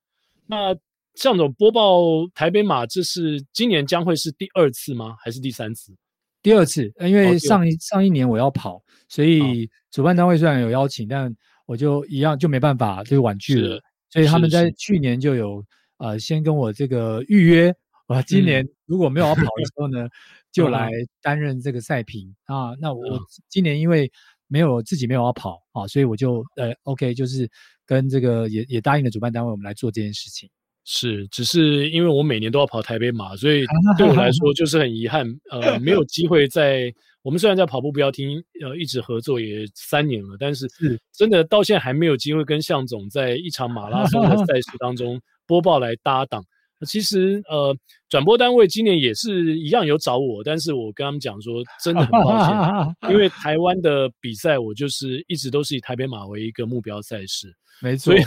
[0.46, 0.76] 那
[1.14, 2.02] 向总播报
[2.34, 5.16] 台北马，这是今年将会是第二次吗？
[5.24, 5.96] 还是第三次？
[6.42, 13.80] 第二次，因为上一、哦、上一年我要跑，所以主办单位虽然有邀请，但我就一样就没办法，就婉拒了。
[14.10, 15.64] 所以他们在去年就有
[15.96, 17.74] 呃先跟我这个预约。
[18.06, 20.10] 我今年如果没有要跑的时候呢，嗯、
[20.52, 20.90] 就来
[21.22, 22.74] 担任这个赛评、嗯、啊。
[22.80, 23.02] 那我
[23.48, 24.10] 今年因为
[24.46, 27.48] 没有自己没有要跑啊，所以我就呃 OK，就是
[27.86, 30.48] 跟这个也也答应了主办单位，我们来做这件事情。
[30.90, 33.66] 是，只是因为我每年都要跑台北马，所以
[33.98, 40.66] 对我来说就是很遗憾，呃，没有机会在我们虽然在跑步不要听，呃，一直合作也三年了，但是
[41.12, 46.42] 真的到现在还没有机会跟向总在一场马拉松的赛事当中 播报来搭档。
[46.86, 47.76] 其实，呃，
[48.08, 58.22] 转播单位今年也是一样有找我，但是我跟他们讲说，真的很抱歉， 因为台湾的比赛，我就是一直都是以台北马为一个目标赛事，没错，所以，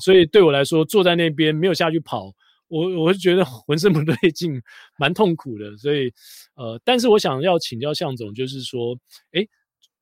[0.00, 2.32] 所以对我来说，坐在那边没有下去跑，
[2.68, 4.60] 我我是觉得浑身不对劲，
[4.98, 5.76] 蛮痛苦的。
[5.76, 6.10] 所以，
[6.54, 8.96] 呃，但是我想要请教向总，就是说，
[9.32, 9.46] 诶，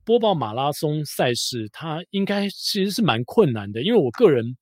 [0.04, 4.56] 播报马拉松赛事，它应该其实是蛮困难的，因为我个人。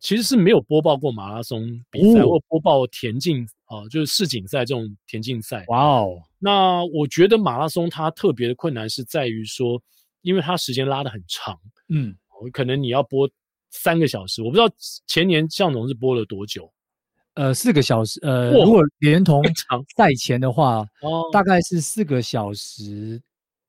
[0.00, 5.62] 其实是没有播报过马拉松比赛，或播报田径啊，就是世锦赛这种田径赛。
[5.68, 6.22] 哇哦！
[6.38, 9.80] 那我觉得马拉松它特别的困难是在于说，
[10.22, 11.54] 因为它时间拉得很长，
[11.88, 12.16] 嗯，
[12.50, 13.28] 可能你要播
[13.70, 14.42] 三个小时。
[14.42, 14.74] 我不知道
[15.06, 16.72] 前年向总是播了多久？
[17.34, 18.18] 呃，四个小时。
[18.22, 19.42] 呃，如果连同
[19.94, 23.20] 赛前的话，哦，大概是四个小时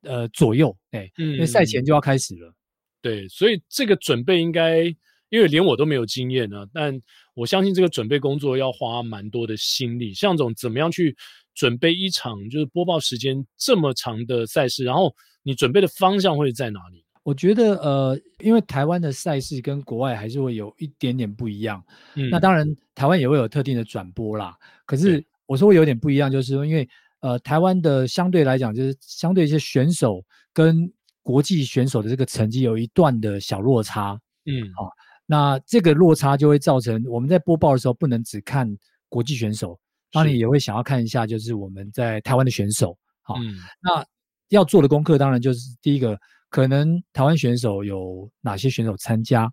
[0.04, 0.74] 呃左右。
[0.91, 2.54] 哎，嗯，因为赛前就要开始了。
[3.02, 4.96] 对，所以这个准备应该。
[5.32, 7.02] 因为连我都没有经验呢，但
[7.34, 10.13] 我相信这个准备工作要花蛮多的心力。
[10.13, 11.15] 向总怎么样去
[11.56, 14.84] 准备一场就是播报时间这么长的赛事？
[14.84, 17.04] 然后你准备的方向会在哪里？
[17.24, 21.82] 我觉得呃，因为台湾的赛事跟国外还是会有一点点不一样。
[22.15, 24.54] 嗯，那当然台湾也会有特定的转播啦。
[24.86, 26.88] 可是我说会有点不一样，就是说因为
[27.22, 30.91] 呃，台湾的相对来讲，就是相对一些选手跟
[31.22, 34.20] 国际选手的这个成绩有一段的小落差。
[34.46, 34.91] 嗯，好、哦，
[35.32, 38.67] 那这个落差就会造成我们在播报的时候不能只看
[39.08, 39.80] 国际选手，
[40.12, 42.98] 当然也会想要看一下就是我们在台湾的选手。
[43.22, 43.36] 好、
[43.82, 44.06] 那
[44.50, 49.50] 要做的功课当然就是第一个，可能台湾选手有哪些选手参加，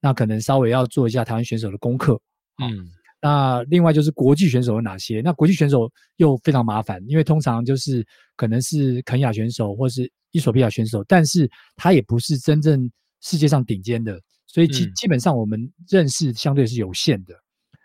[0.00, 2.20] 那可能稍微要做一下台湾选手的功课。
[2.60, 2.90] 嗯。
[3.24, 5.20] 那另外就是国际选手有哪些？
[5.20, 8.04] 那国际选手又非常麻烦，因为通常就是
[8.34, 14.20] 可能是肯亚选手或是伊索比亚选手，但是他也不是真正世界上顶尖的，
[14.52, 17.34] 所以基基本上我们认识相对是有限的。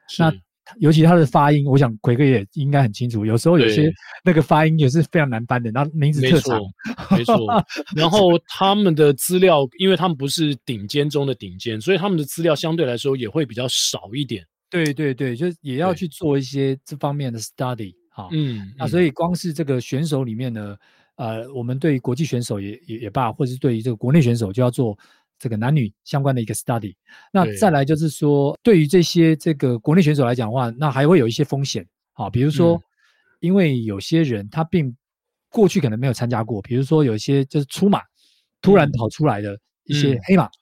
[0.10, 0.32] 是那
[0.80, 3.90] 尤其他的发音，我想奎哥也应该很清楚，有时候有些
[4.22, 6.60] 那个发音也是非常难翻的，然后名字特长，
[7.10, 7.38] 没错。
[7.96, 14.46] 然后他们的资料，因为他们不是顶尖中的顶尖，所以他们的资料相对来说也会比较少一点。
[14.70, 18.28] 对对对，就也要去做一些这方面的 study 哈。
[18.34, 20.76] 嗯，那所以光是这个选手里面呢，
[21.16, 24.98] 呃，我们对于国际选手也也也罢，或者是对于这个国内选手，就要做
[25.40, 26.96] 这个男女相关的一个 study。
[27.32, 32.82] 那再来就是说，对于这些这个国内选手来讲的话，那还会有一些风险啊，比如说，嗯，
[33.42, 34.96] 因为有些人他并
[35.50, 38.02] 过去可能没有参加过，比如说有一些就是出马
[38.62, 40.46] 突然跑出来的一些黑马。
[40.46, 40.60] 嗯嗯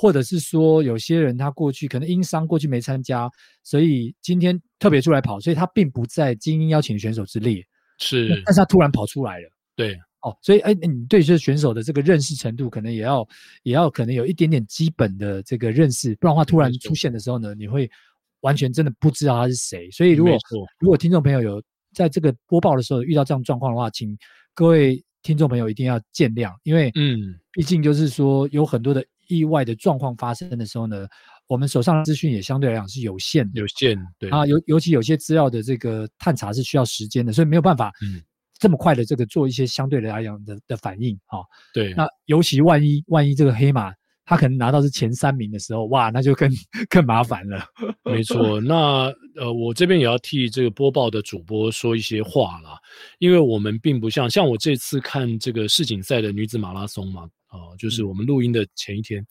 [0.00, 3.28] 或者是说，有些人他过去可能因伤过去没参加，
[3.64, 7.60] 所以今天特别出来跑，所以他并不在精英邀请选手之列。
[7.98, 9.50] 是，但是他突然跑出来了。
[9.74, 13.26] 对，哦，所以哎，你对这选手的这个认识程度，可能也要
[13.62, 17.90] 也要可能有一点点基本的这个认识，不然的话突然出现的时候呢，你会
[18.40, 19.90] 完全真的不知道他是谁。
[19.90, 20.36] 所以如果
[20.78, 24.16] 如果听众朋友有在这个播报的时候遇到这样状况的话，请
[24.54, 29.04] 各位听众朋友一定要见谅，因为嗯，毕竟就是说有很多的。
[29.30, 31.06] 意外的状况发生的时候呢，
[31.48, 34.30] 我们手上的资讯也相对来讲是有限的，有限，对。
[34.30, 38.22] 啊，尤尤其有些资料的这个探查是需要时间的，所以没有办法，嗯，
[38.58, 41.40] 这么快的这个做一些相对来讲的的反应啊，
[41.72, 43.92] 对，那尤其万一万一这个黑马
[44.24, 46.50] 他可能拿到是前三名的时候，哇，那就更
[46.90, 47.64] 更麻烦了。
[48.04, 52.78] 没错，那呃，我这边也要替这个播报的主播说一些话啦，
[53.20, 57.28] 因为我们并不像像我这次看这个世锦赛的女子马拉松嘛。
[57.50, 59.26] 哦，就是我们录音的前一天，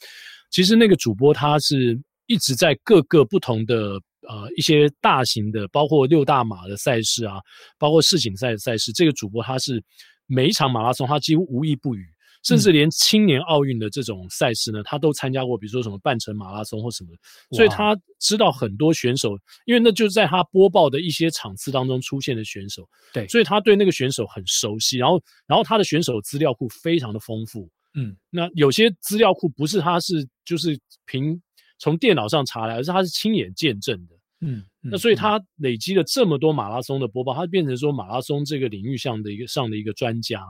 [0.50, 7.40] 其实那个主播他是一直在各个不同的呃一些大型的，包括六大马的赛事啊，
[7.78, 9.84] 包括世锦赛的赛事，这个主播他是
[10.26, 12.06] 每一场马拉松他几乎无一不语，
[12.44, 17.10] 甚至连青年奥运的这种赛事呢，他都参加过，比如说什么半程马拉松或什么，
[17.52, 27.70] 所以他知道很多选手，因为那就是在他播报的一些场次当中出现的选手，对，所以他对那个选手很熟悉，然后然后他的选手资料库非常的丰富。
[27.94, 31.42] 嗯，那有些资料库不是他是就是凭
[31.80, 34.16] 从电脑上查来，而是他是亲眼见证的。
[34.42, 40.42] 嗯，嗯，那所以他累积了这么多马拉松的播报，他变成说马拉松这个领域上的一个上的一个专家。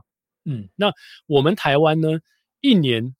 [0.46, 0.92] 嗯，那
[1.26, 2.10] 我们台湾呢，
[2.62, 3.16] 一年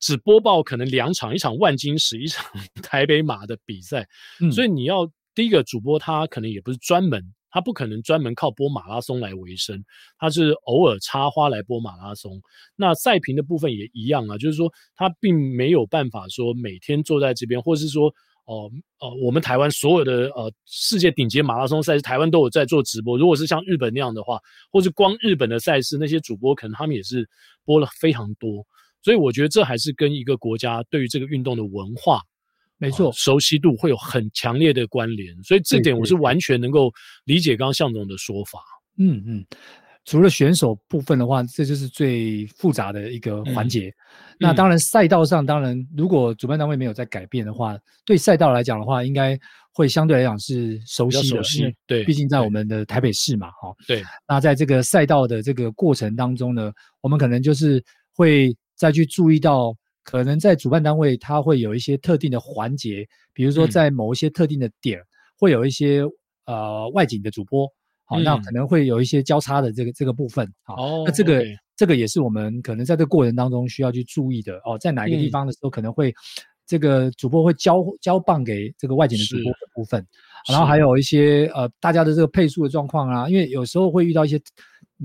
[0.00, 2.44] 只播报可能两场，一场万金石，一场
[2.82, 4.08] 台北马的比赛。
[4.40, 7.34] 嗯，所以你要第一个主播，他可能也不是专门。
[7.54, 9.84] 他不可能专门靠播马拉松来维生，
[10.16, 12.40] 他是偶尔插花来播马拉松。
[12.76, 18.10] 那赛评的部分也一样啊，就是说他并没有办法说每天坐在这边，或是说
[18.44, 23.16] 哦哦、呃呃，我们台湾所有的呃世界顶级马拉松赛事，台湾都有在做直播。
[23.16, 24.38] 如果是像日本那样的话，
[24.70, 27.28] 或是光日本的赛事，那些主播可能他们也是
[27.64, 28.66] 播了非常多。
[29.02, 32.20] 所以我觉得这还是跟一个国家对于这个运动的文化。
[32.78, 36.92] 没错、呃，熟悉度会有很强烈的关联，所以这点我是完全能够
[37.24, 38.58] 理解刚刚向总的说法。
[38.98, 39.46] 嗯嗯，
[40.04, 43.88] 除了选手部分的话，这就是最复杂的一个环节。
[43.88, 49.38] 嗯、那当然，赛道上当然，如果主办单位没有在改变的话，对赛道来讲的话，应该
[49.72, 51.36] 会相对来讲是熟悉的。
[51.36, 53.74] 熟悉，对，毕竟在我们的台北市嘛，哈。
[53.86, 54.02] 对。
[54.26, 59.74] 那在这个赛道的这个过程当中呢，我们可能就是会再去注意到。
[60.04, 65.06] 可能在主办单位，它会有一些特定的环节，比如说在某一些特定的点，嗯、
[65.38, 66.02] 会有一些
[66.44, 67.68] 呃外景的主播，
[68.12, 76.14] 好、嗯，那可能会有一些交叉的这个这个部分，好，哦、那这个、okay、这个也是我们可能在这个过程当中需要去注意的哦，在哪一个地方的时候可能会、嗯、
[76.66, 80.06] 这个主播会交交棒给这个外景的主播的部分，
[80.48, 84.40] 然后还有一些呃大家的这个配速的状况啊，因为有时候会遇到一些。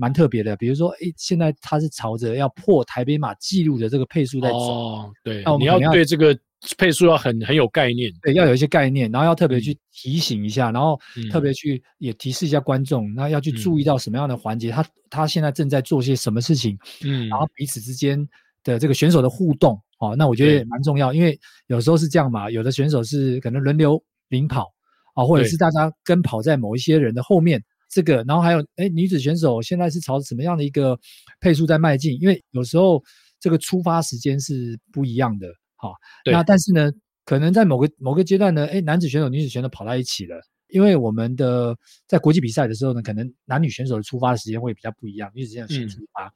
[0.00, 4.56] 蛮特别的，比如说，诶，现在他是朝着要破台北马记录的这个配速在走。
[4.56, 6.32] 哦，对，那我们要对这个
[6.76, 10.98] 配速要很很有概念，对，要有一些概念，然后要特别去提醒一下，嗯、然后
[11.30, 18.18] 特别去也提示一下观众，那、嗯、要去注意到什么样的环节，他他现在正在做些什么事情，嗯，然后彼此之间
[18.64, 24.72] 的这个选手的互动，哦，那我觉得也蛮重要，因为有时候是这样嘛，有的选手是可能轮流领跑，
[25.14, 27.62] 啊，或者是大家跟跑在某一些人的后面。
[27.90, 30.94] 这个，然后还有哎，女子选手现在是朝什么样的一个
[31.40, 32.20] 配速在迈进？
[32.20, 33.02] 因为有时候
[33.40, 35.94] 这个出发时间是不一样的，好，
[36.26, 36.92] 那但是呢，
[37.24, 40.38] 可能在某个某个阶段呢，哎，男子选手、女子选手跑在一起了。
[40.68, 41.74] 因为我们的
[42.06, 46.32] 在国际比赛的时候呢，可能男女选手的出发的时间会比较不一样，女子选手先出发，嗯、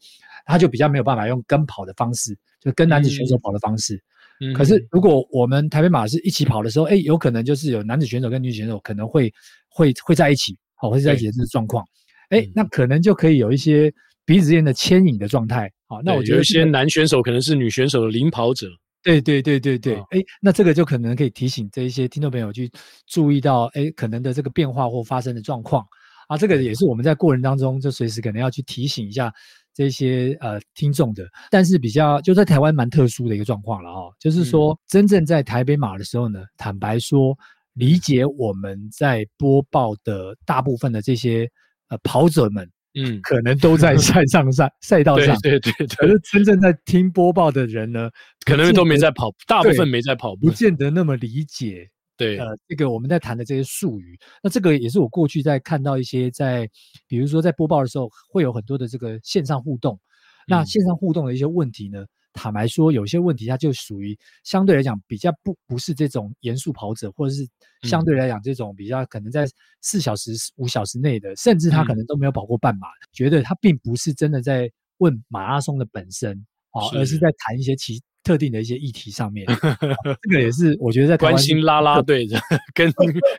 [0.46, 4.02] 他就比较没有办法用跟跑的方式，就跟男子选手跑的方式。
[4.40, 9.30] 嗯、可是如果我们台北马是一起跑的时候，哎，有可能就是有男子选手跟女子选手可能会
[9.68, 11.84] 会会在一起，好，会在一起的这个状况，
[12.30, 13.92] 哎、嗯，那可能就可以有一些
[14.24, 15.70] 彼此间的牵引的状态。
[15.88, 18.66] 好，那我觉得有一些男选手可能是女选手的领跑者。
[19.02, 22.70] 对对对对对，哎、哦，那这个就可能可以提醒这一些听众朋友去
[23.06, 25.84] 注意到，哎，可能的这个变化或发生的状况。
[26.28, 29.30] 啊，这个也是我们在过程当中就随时可能要去提醒一下
[29.74, 31.26] 这些呃听众的。
[31.50, 37.36] 但是比较就在台湾蛮特殊的一个状况了哦，就是说真正在台北马的时候呢，坦白说，
[37.74, 41.50] 理解我们在播报的大部分的这些
[41.88, 42.70] 呃跑者们。
[42.94, 45.86] 嗯，可能都在赛上赛赛道上，对对对。
[45.96, 48.10] 可是真正在听播报的人呢，
[48.44, 51.88] 可能都没在跑，大部分没在跑步，不见得那么理解。
[52.18, 56.68] 对，呃，这个我们在谈的这些术语，那这个也是我过去在看到一些在，
[57.08, 59.98] 比如说在播报的时候，会有很多的这个线上互动，
[60.46, 62.04] 那线上互动的一些问题呢？
[62.32, 67.46] 坦白说，有些问题它就属于相对来讲比较不不是这种严肃跑者，或者是
[67.82, 69.46] 相对来讲这种比较可能在
[69.80, 76.32] 四小时、五小时内的，甚至他可能都没有跑过半马，嗯、觉得他并不是真的在问马拉松的本身
[76.70, 79.46] 啊，而是在谈一些其特定的一些议题上面。
[80.22, 82.40] 这个也是我觉得在关心啦啦队的，
[82.72, 82.90] 跟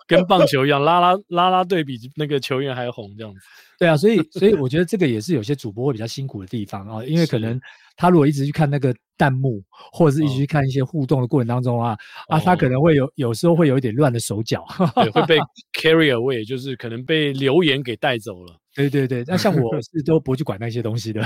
[0.05, 3.39] 跟棒球一样，啦啦啦啦队比那个球员还红这样子。
[3.79, 7.59] 对啊，所以所以我觉得这个也是有些主播会比较辛苦的地方啊，因为可能。
[7.95, 11.93] 他如果一直去看那个弹幕，或者是一直去看一些互动的过程当中啊，
[12.27, 15.37] 哦、啊，他可能会有有时候会有一点乱的手脚，对，会被
[15.73, 18.59] carry away，就是可能被留言给带走了。
[18.75, 21.21] 对对对，那像我是都不去管那些东西的。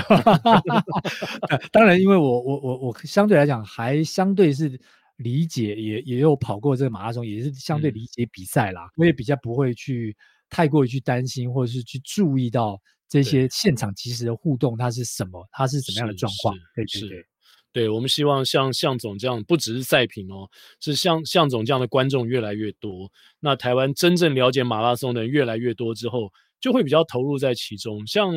[1.72, 4.78] 当然，因为我我我我相对来讲还相对是
[5.16, 10.14] 理解，也也有跑过这个马拉松，也是相对理解比赛啦，嗯、我也比较不会去
[10.50, 12.78] 太过于去担心，或者是去注意到。
[13.08, 15.46] 这些现场即时的互动，它是什么？
[15.52, 16.54] 它是怎么样的状况？
[16.74, 17.26] 对对对，
[17.72, 20.48] 对，我们希望像向总这样，不只是赛评哦，
[20.80, 23.10] 是像向总这样的观众越来越多。
[23.40, 28.06] 那台湾真正了解马拉松的人越来越多之后，就会比较投入在其中。
[28.06, 28.32] 像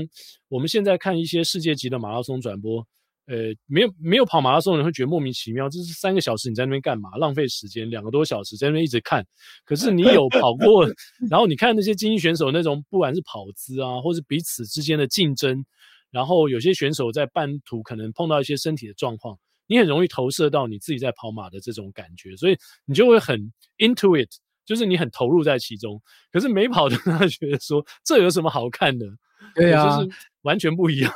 [0.48, 2.88] 我们现在看一些世界级的马拉松转播。
[3.28, 7.12] 呃，没有没有跑马拉松的人会觉得莫名其妙，这是三个小时你在那边干嘛？
[7.18, 9.26] 浪费时间，两个多小时在那边一直看。
[9.64, 10.86] 可是你有跑过，
[11.30, 15.64] 然后你看那些精英选手那种，不管是跑姿啊，或是彼此之间的竞争，
[16.10, 23.40] 然后有些选手在半途可能碰到一些身体的状况，你很容易投射到你自己在跑马的这种感觉，所以你就会很
[23.78, 24.30] into it，
[24.66, 26.02] 就是你很投入在其中。
[26.32, 29.06] 可是没跑的他觉得说，这有什么好看的？
[29.56, 31.14] 对啊，就是完全不一样。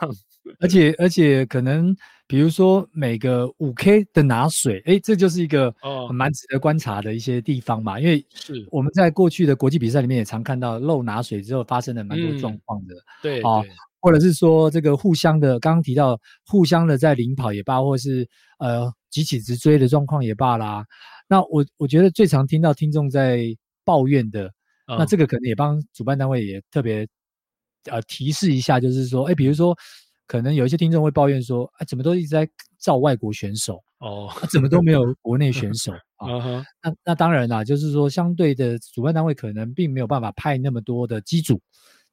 [0.60, 1.96] 而且而且可能，
[2.28, 5.74] 比如说每个五 K 的拿水，哎，这就是一个
[6.12, 8.00] 蛮值得观察的一些地方嘛。
[8.00, 12.96] 因为是我们在过去的国际比赛里面也常看到漏拿水之后发生的蛮多状况的。
[13.22, 13.64] 对啊，
[14.00, 18.28] 或者是说这个互相的，刚刚提到互相的在领跑也罢，或是
[18.60, 20.86] 呃急起直追的状况也罢啦。
[21.28, 23.46] 那我我觉得最常听到听众在
[23.84, 24.52] 抱怨的，
[24.88, 27.08] 那这个可能也帮主办单位也特别
[27.86, 29.76] 呃提示一下，就是说，哎，比如说。
[30.28, 34.48] 可能有一些听众会抱怨说：“啊，怎么都一直在造外国选手哦、啊？
[34.52, 36.28] 怎么都没有国内选手 啊？”
[36.82, 41.62] 那那当然啦，就是说，相对的主办单位可能并没有办法派那么多的机组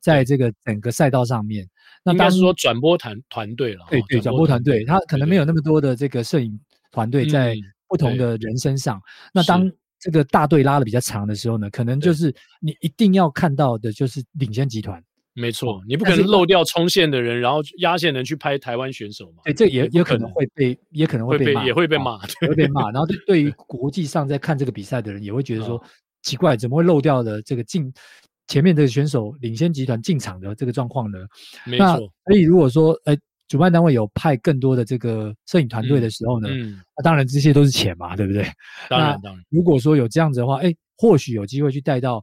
[0.00, 1.66] 在这个整个赛道上面。
[2.04, 6.58] 那当然是说转播团团队了，对对，转播团队他可能没有那么多的这个摄影
[6.90, 7.56] 团队在
[7.88, 9.00] 不同的人身上。
[9.32, 15.02] 那当这个大队拉的比较长的时候呢，可能就是你一定要看到的就是领先集团。
[15.34, 19.42] 没错，你不可能漏掉冲线的人，然后压线人去拍台湾选手嘛？
[19.44, 22.90] 对，这也也可能会被，也可能会被骂，也会被骂， 会被骂。
[22.90, 25.82] 然后对对于国际上在看这个比赛的人，也会觉得说
[26.20, 27.90] 奇怪，怎么会漏掉的这个进
[28.46, 31.18] 前面这个选手领先集团进场的这个状况呢？
[31.64, 31.96] 没错。
[32.26, 33.16] 所以如果说，哎，
[33.48, 38.46] 主办单位有派更多的这个摄影团队的时候呢，嗯，那当然这些都是钱嘛，对不对？
[38.86, 39.42] 当然当然。
[39.48, 42.22] 如果说有这样子的话，哎，或许有机会去带到，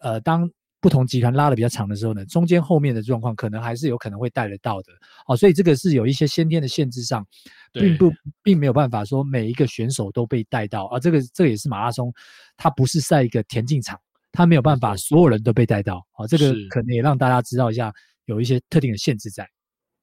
[0.00, 0.50] 呃，当。
[0.80, 4.92] 不同集团拉的比较长的时候呢，中间后面的状况可能还是有可能会带得到的，
[5.26, 7.26] 哦，所以这个是有一些先天的限制上，
[7.72, 8.10] 并不
[8.42, 12.12] 并没有办法说每一个选手都被带到啊，这个这个也是马拉松，
[12.56, 14.00] 它不是在一个田径场，
[14.32, 17.92] 它没有办法所有人都被带到，啊，这个可能也让大家知道一下，
[18.24, 19.46] 有一些特定的限制在。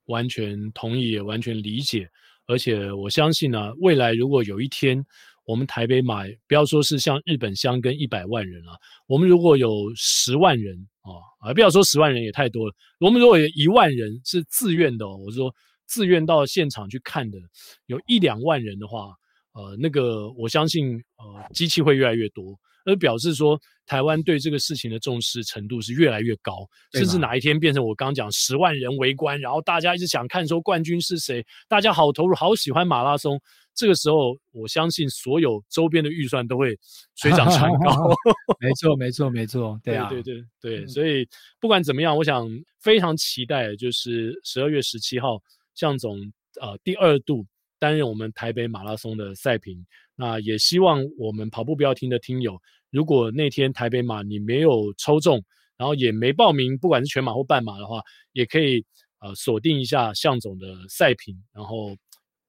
[0.05, 2.07] 完全同意，也完全理解，
[2.45, 5.03] 而且我相信呢，未来如果有一天。
[5.47, 8.75] 我们台北买不要说是像日本箱根一百万人啊，
[9.07, 12.73] 我们如果有十万人啊，啊，不要说十万人也太多了。
[12.99, 15.49] 我们如果有一万人是自愿的，哦，我是说
[15.85, 17.37] 自愿到现场去看的，
[17.85, 19.13] 有一两万人的话，
[19.53, 22.59] 呃，那个我相信，呃，机器会越来越多。
[22.87, 33.39] 而表示说，台湾对这个事情的重视程度是越来越高，甚至哪一天变成我刚刚讲十万人围观，然后大家一直想看说冠军是谁，大家好投入，好喜欢马拉松。
[33.75, 36.75] 这个时候，我相信所有周边的预算都会
[37.15, 38.09] 水涨船高。
[38.59, 41.27] 没错，没错，没错，对啊，对对对对，所以
[41.59, 45.39] 不管怎么样，我想非常期待，就是十二月十七号，
[45.75, 46.19] 向总
[46.61, 47.45] 呃第二度
[47.77, 49.85] 担任我们台北马拉松的赛评。
[50.15, 52.59] 那也希望我们跑步不要停的听友。
[52.89, 55.43] 如果那天台北马你没有抽中，
[55.77, 58.01] 然后也没报名，不管是全马或半马的话，
[58.33, 58.83] 也可以
[59.19, 61.95] 呃锁定一下向总的赛评，然后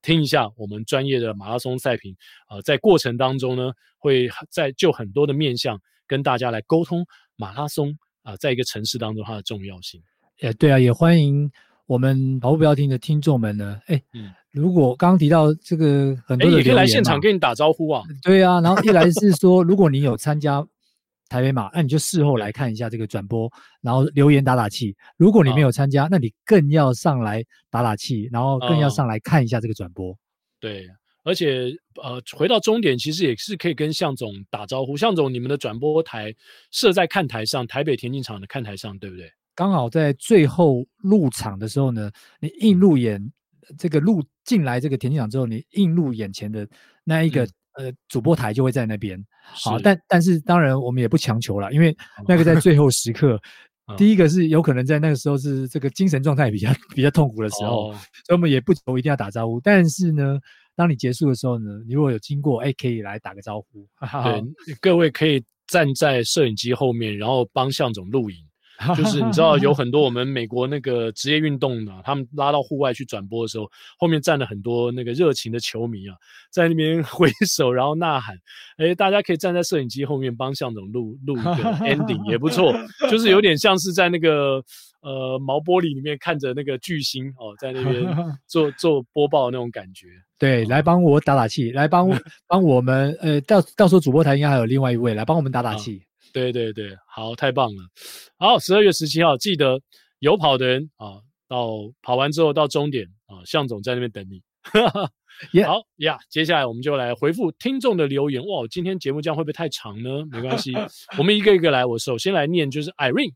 [0.00, 2.16] 听一下我们专业的马拉松赛评。
[2.48, 7.04] 呃，在过程当中呢，会在就很多的面向跟大家来沟通
[7.36, 7.90] 马拉松
[8.22, 10.02] 啊、呃，在一个城市当中它的重要性。
[10.38, 11.50] 也对啊，也欢迎
[11.86, 13.80] 我们跑步不要停的听众们呢。
[13.86, 14.32] 哎，嗯。
[14.58, 18.02] 如果刚刚提到这个很多的，也可以来现场跟你打招呼啊。
[18.22, 20.66] 对啊，然后一来是说，如果你有参加
[21.28, 23.48] 台北马，那你就事后来看一下这个转播，
[23.80, 24.96] 然后留言打打气。
[25.16, 30.12] 如果你没有参加，那你更要上来打打气，然后更要上来看一下这个转播。
[30.58, 30.84] 对，
[31.22, 31.70] 而且
[32.02, 34.96] 呃，回到终点，其实也是可以跟向总打招呼。
[34.96, 36.34] 向总，你们的转播台
[36.72, 39.30] 设在看台上，台北田径场的看台上，对不对？
[39.54, 43.32] 刚好在最后入场的时候呢，你映入眼。
[43.76, 46.66] 这个路进来这个田径场之后，你映入眼前的
[47.04, 47.44] 那一个、
[47.74, 49.22] 嗯、呃主播台就会在那边。
[49.42, 51.96] 好，但但是当然我们也不强求了，因为
[52.26, 53.40] 那个在 最后时刻，
[53.86, 59.60] 哦、第一个是有可能在那个时候是这个精神状态比较比较痛苦的时候，哦、所以我们也不求一定要打招呼。
[59.60, 60.38] 但是呢，
[60.76, 63.86] 当你结束的时候呢，你如果有经过，哎，可以来打个招呼。
[64.00, 68.47] 对， 各位可以站在摄影机后面，然后帮向总录影。
[68.96, 73.68] 就是你知道有 很多我们美国那个职业运动呢，他们拉到户外去转播的时候，
[73.98, 76.14] 后面站了很多那个热情的球迷啊，
[76.52, 78.36] 在那边 挥手然后呐喊，
[78.78, 82.72] 哎，大家可以站在摄影机后面帮向总录录一个 ending 也不错，
[83.10, 84.62] 就是有点像是在那个
[85.02, 88.06] 呃毛玻璃里面看着那个巨星哦，在那边
[88.46, 90.06] 做做播报的那种感觉。
[90.38, 92.08] 对，来帮我打打气，来帮
[92.46, 96.00] 帮我们呃到到时候主播台应该还有另外一位来帮我们打打气。
[96.38, 97.82] 对对对，好，太棒了！
[98.38, 99.80] 好，十二月十七号，记得
[100.20, 101.18] 有跑的人啊，
[101.48, 101.70] 到
[102.00, 104.40] 跑完之后到终点啊，向总在那边等你。
[105.64, 108.40] 好呀，接下来我们就来回复听众的留言。
[108.46, 110.24] 哇，今天节目这样会不会太长呢？
[110.30, 110.72] 没关系，
[111.18, 111.84] 我们一个一个来。
[111.84, 113.32] 我首先来念，就是 Irene，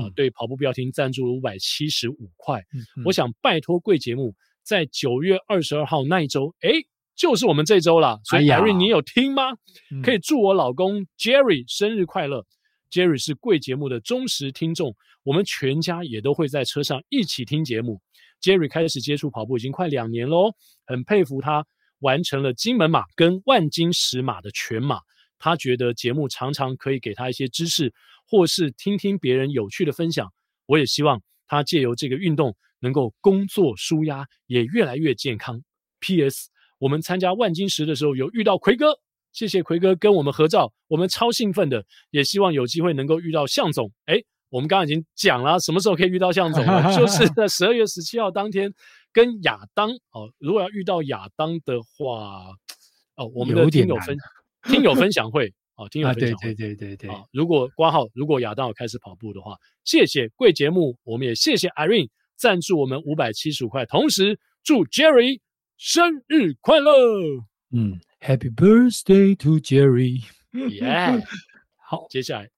[0.00, 2.58] 啊，对跑步不要停赞助了五百七十五块。
[2.74, 4.34] 嗯嗯，我想拜托贵节目
[4.64, 6.70] 在九月二十二号那一周，哎。
[7.14, 9.50] 就是我们这周了，所以 Jerry，你有听吗？
[9.52, 12.40] 哎、可以祝我老公 Jerry 生日快乐。
[12.40, 12.46] 嗯、
[12.90, 18.00] Jerry 是贵节目的忠实听众，我们全家也都会在车上一起听节目。
[18.40, 20.52] Jerry 开始接触跑步已经快两年喽，
[20.86, 21.64] 很佩服他
[22.00, 24.98] 完成了金门马跟万金石马的全马。
[25.38, 27.92] 他觉得节目常常可以给他一些知识，
[28.26, 30.32] 或是听听别人有趣的分享。
[30.66, 35.62] 我也希望他借由这个运动能够工作舒压，也越来越健康。
[36.00, 36.48] P.S.
[36.82, 38.98] 我们参加万金石的时候有遇到奎哥，
[39.30, 43.88] 谢谢奎哥跟我们合照，我们超兴奋的，也希望有机会能够遇到向总。
[44.06, 46.82] 哎，我们刚刚已经讲了，什么时候可以遇到向总了？
[46.98, 48.74] 就是在十二月十七号当天
[49.12, 50.28] 跟亚当哦。
[50.38, 52.50] 如果要遇到亚当的话，
[53.14, 54.16] 哦，我们的听友分
[54.64, 57.10] 听友分享会哦，听友分享会，啊、对对对对对。
[57.10, 65.38] 啊，如果挂号，如果亚当有开始跑步的话，谢谢贵节目，我们也谢谢 Irene 赞助我们五百七十五块，同时祝 Jerry。
[65.84, 66.94] 生日快乐！
[67.72, 70.22] 嗯，Happy birthday to Jerry！
[70.52, 71.24] 耶 Yeah，
[71.76, 72.48] 好，接下来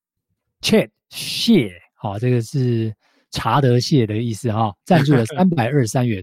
[0.60, 2.94] ，Chat 谢，好，这个是
[3.30, 6.22] 查德谢的意思哈，赞助了 三百二十三元。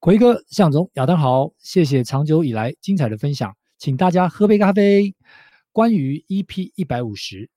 [0.00, 5.14] 奎哥、向总、亚当好，谢谢长久以来精彩的分享，请大家喝杯咖啡。
[5.70, 7.48] 关于 EP 一百五十，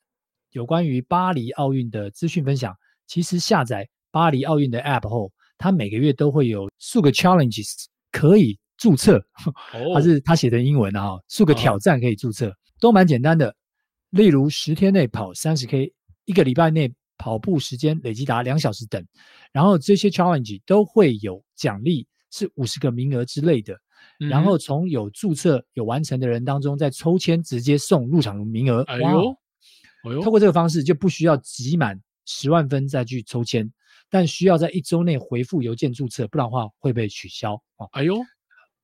[0.51, 2.71] 有关于巴黎奥运的资讯分享，
[3.07, 8.59] 其实下载巴黎奥运的 App 后，它每个月都会有数个 challenges 可以。
[8.86, 9.19] 注册，
[9.95, 13.55] 还是他写的英文啊，数个挑战可以注册，都蛮简单的。
[14.11, 15.91] 例如十天内跑三十 K，
[16.25, 19.03] 一个礼拜内跑步时间累积达两小时等，
[19.51, 23.75] 然后这些 challenge 都会有奖励，是五十个名额之类的。
[24.19, 28.83] 然后从有注册有完成的人当中再抽签，直接送入场名额。
[28.83, 29.31] 哎呦，
[30.03, 33.67] 哎呦，透过这个方式就不需要集满十万分再去抽签，
[34.11, 37.59] 但需要在一周内回复邮件注册，不然的话会被取消。
[37.93, 38.23] 哎呦。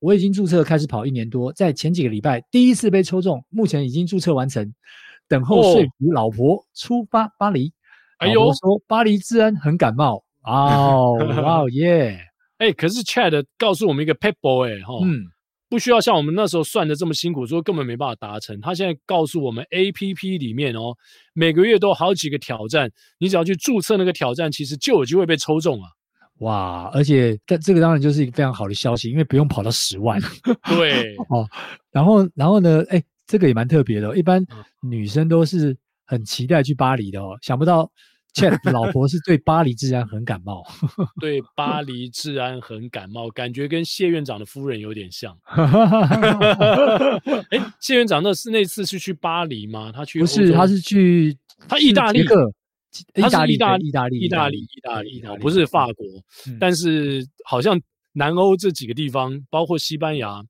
[0.02, 4.74] 我已经注册开始跑一年多，在前几个礼拜第一次被抽中，目前已经注册完成，
[5.28, 7.72] 等候说服老婆出发巴黎。
[8.18, 12.20] 哎呦，说巴黎治安很感冒哦， 哇耶！
[12.58, 15.26] 哎，可是 Chad 告诉我们一个 paper 哎哈，嗯，
[15.70, 18.60] 不需要像我们那时候算的这么辛苦，说根本没办法达成。
[18.60, 20.96] 他现在告诉我们 APP 里面哦，
[21.34, 25.90] 每个月都有好几个挑战，你只要去注册那个挑战，其实就有机会被抽中啊。
[26.42, 30.20] 哇，而且这这个当然就是一个非常好的消息，因为不用跑到十万。
[30.70, 31.48] 对，哦，
[31.92, 34.44] 然后然后呢，哎，这个也蛮特别的，一般
[34.82, 37.90] 女生都是很期待去巴黎的哦，想不到
[38.34, 40.64] Chad 老婆是对巴黎治安很感冒。
[41.22, 45.38] 对巴黎治安很感冒，感觉跟谢院长的夫人有点像。
[47.52, 49.92] 哎，谢院长那是那次是去巴黎吗？
[49.94, 51.38] 他去不是，他是去
[51.68, 52.26] 他意大利。
[53.16, 56.06] 意大利，意大利，意大利，意大利，不是法国。
[56.60, 57.80] 但是好像
[58.14, 60.44] 南欧这几个地方，包括西班牙，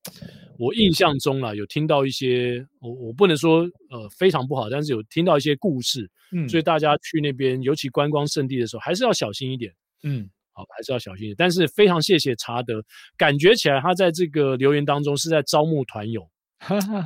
[0.58, 6.10] 我印象中啊，有听到一些，我我不能说呃非常不好，但是有听到一些故事。
[6.34, 9.72] 嗯，所以大家去那边，尤其观光胜地的时候，还是要小心一点。
[10.04, 11.36] 嗯，好，还是要小心一点。
[11.38, 12.82] 但是非常谢谢查德，
[13.18, 16.26] 感觉起来他在这个留言当中是在招募团友，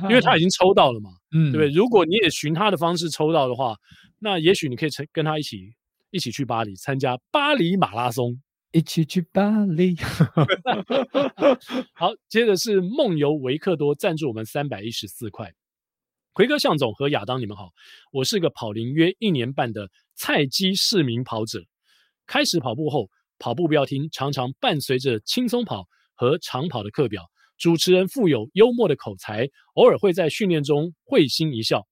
[0.08, 1.10] 因为 他已经抽到了嘛。
[1.32, 1.68] 嗯，对不对？
[1.70, 3.76] 如果你也循他的方式抽到的话。
[4.18, 5.74] 那也许你可以跟他一起
[6.10, 8.40] 一起去巴黎参加巴黎马拉松，
[8.72, 9.94] 一起去巴黎。
[11.92, 15.52] 好，接着是梦游维克多赞助我们三百一十四块。
[16.32, 17.68] 奎哥、向总和亚当，你们好，
[18.10, 21.62] 我是个跑龄约一年半的菜鸡市民跑者。
[22.26, 27.22] 开始跑步后，跑步不要听，常常伴随着轻松跑和长跑的课表。
[27.58, 31.86] 主持人富有幽默的口才，偶尔会在训练中会心一笑。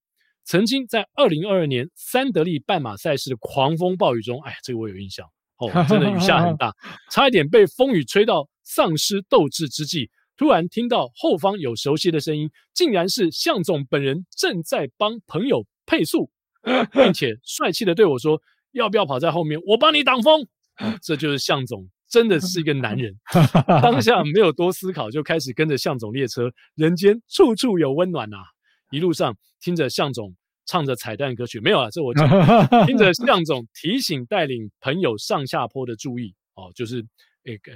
[0.44, 6.74] 曾经在二零二二年三德利半马赛事的狂风暴雨中，哎呀，这个我有印象哦，真的雨下很大，
[7.10, 16.30] 差一点被风雨吹到丧失斗志之际，突然听到后方有熟悉的声音，竟然是向总本人正在帮朋友配速，
[16.92, 18.38] 并且帅气的对我说
[18.72, 19.58] ：“要不要跑在后面？
[19.64, 20.46] 我帮你挡风。
[21.02, 23.12] ”这就是向总，真的是一个男人。
[23.82, 28.44] 当下没有多思考，就开始跟着向总列车，人间处处有温暖呐、啊。
[28.92, 30.32] 一路上听着向总
[30.64, 32.86] 唱着彩蛋歌曲，没有啊，这我讲。
[32.86, 37.04] 听着向总提醒带领朋友上下坡的注意哦，就是
[37.46, 37.72] 诶个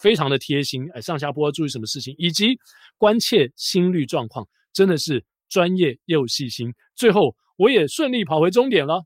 [0.00, 2.56] 非常的贴心，哎，上下坡要注意什么事情，以及
[2.96, 6.72] 关切心率状况，真的是专业又细心。
[6.96, 9.04] 最后我也顺利跑回终点了，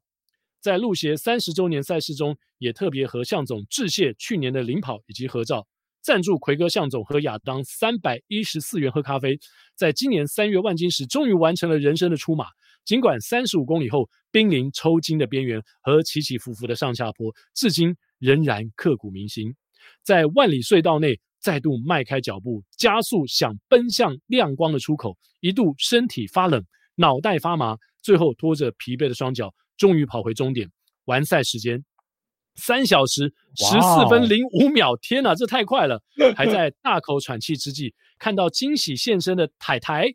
[0.61, 5.67] 在路协三十周年赛事中，也特别和向总致谢去年的领跑以及合照。
[6.03, 9.39] 赞助奎哥、向总和亚当三百一十四元喝咖啡，
[9.75, 12.47] 在今年三月万金石终于完成了人生的出马。
[12.85, 19.53] 尽管三十五公里后濒临抽筋的边缘和起起伏伏的上下坡，至今仍然刻骨铭心。
[20.05, 30.71] 在万里隧道内再度迈开脚步，加速想奔向亮光的出口，一度身体发冷，脑袋发麻，最后拖着疲惫的双脚，终于跑回终点。
[31.05, 31.85] 完赛时间。
[32.59, 36.03] 三小时十四分零五秒天哪，这太快了！
[36.35, 40.07] 还在大口喘气之际，看到惊喜现身的太太，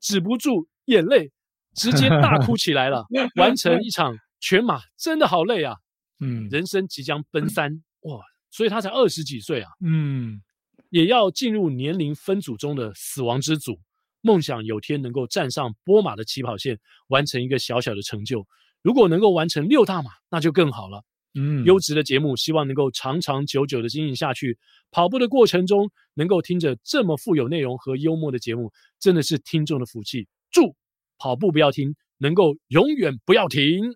[0.00, 1.30] 止不住眼泪，
[1.74, 3.04] 直接大哭起来了。
[3.36, 5.76] 完成一场全马，真的好累啊！
[6.20, 10.40] 嗯，人生即将奔三， 哇，所以他才二十几岁啊，嗯，
[10.88, 13.78] 也要进入年龄分组中的死亡之组。
[14.22, 18.46] 梦想有天能够站上波马的起跑线，完成一个小小的成就。
[18.82, 21.02] 如果能够完成六大马，那就更好了。
[21.34, 24.58] 嗯，优质的节目，希望能够长长久久的经营下去。
[24.90, 28.70] 跑步的过程中，能够听着这么富有内容和幽默的节目，
[29.00, 30.28] 真的是听众的福气。
[30.50, 30.74] 祝
[31.18, 33.94] 跑步不要停，能够永远不要停。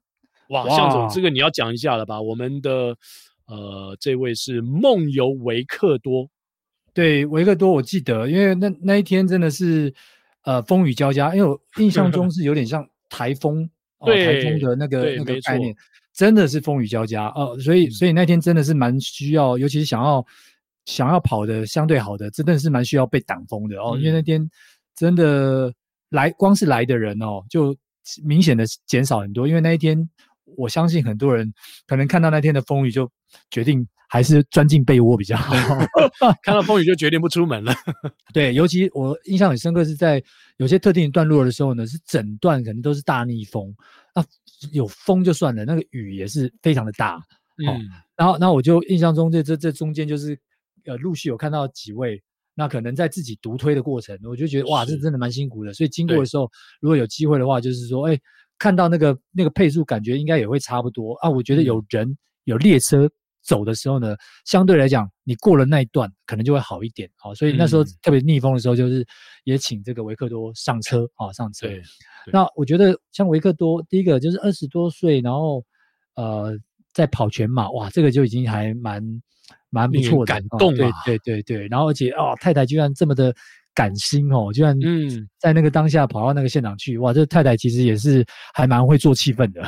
[0.49, 2.23] 哇，向总，这个你要讲一下了吧？
[2.23, 2.97] 我们的
[3.47, 6.31] 呃，这位是梦游维克多，
[6.95, 9.93] 对，维克多，我记得，因为那那一天真的是
[10.45, 15.75] 呃风雨交加，因为我印象中是有点像台风，对、哦，台风的那个那个概念。
[16.13, 20.25] 真的是风雨交加哦，所以所以那天真的是蛮需要，尤其是想要
[20.87, 23.93] 想要跑的相对好的，真的是蛮需要被挡风的哦。
[23.97, 24.51] 嗯、因为那天
[24.95, 25.71] 真的
[26.09, 27.77] 来光是来的人哦，就
[28.25, 29.47] 明显的减少很多。
[29.47, 30.09] 因为那一天，
[30.57, 31.53] 我相信很多人
[31.87, 33.11] 可能看到那天的风雨，就
[33.51, 35.55] 决定还是钻进被窝比较好。
[36.43, 37.75] 看到风雨就决定不出门了。
[38.33, 40.23] 对，尤其我印象很深刻是在
[40.57, 43.75] 有些特定段落的时候呢，是整段可能都是大逆风
[44.15, 44.25] 啊。
[44.73, 47.21] 有风就算了，那个雨也是非常的大，
[47.59, 47.77] 嗯，哦、
[48.17, 50.39] 然后，然后我就印象中这这这中间就是，
[50.87, 52.23] 呃，陆续有看到几位，
[52.55, 55.75] 那可能在自己独推的过程，我就觉得哇，这真的蛮辛苦的。
[55.75, 58.19] 所以经过的时候，如果有机会的话，就是说，哎，
[58.59, 61.29] 看到那个那个配速，感觉应该也会差不多啊。
[61.29, 63.09] 我觉得有人、嗯、有列车
[63.43, 67.09] 走的时候呢，相对来讲，你过了那一段，可能就会好一点。
[67.19, 69.07] 啊、哦，所以那时候特别逆风的时候，就是
[69.45, 71.69] 也请这个维克多上车啊、哦，上车。
[72.33, 75.65] 那我觉得像维克多，第一个就是二十多岁，然后
[76.15, 76.57] 呃
[76.93, 79.03] 在跑全马，哇，这个就已经还蛮
[79.71, 83.35] 蛮不错的，感动啊，哦，对对对对，然后而且哦，太太居然这么的。
[83.77, 87.13] 感心哦，居然嗯，在那个当下跑到那个现场去，嗯、哇！
[87.13, 88.25] 这太太其实也是
[88.55, 89.63] 还蛮会做气氛的，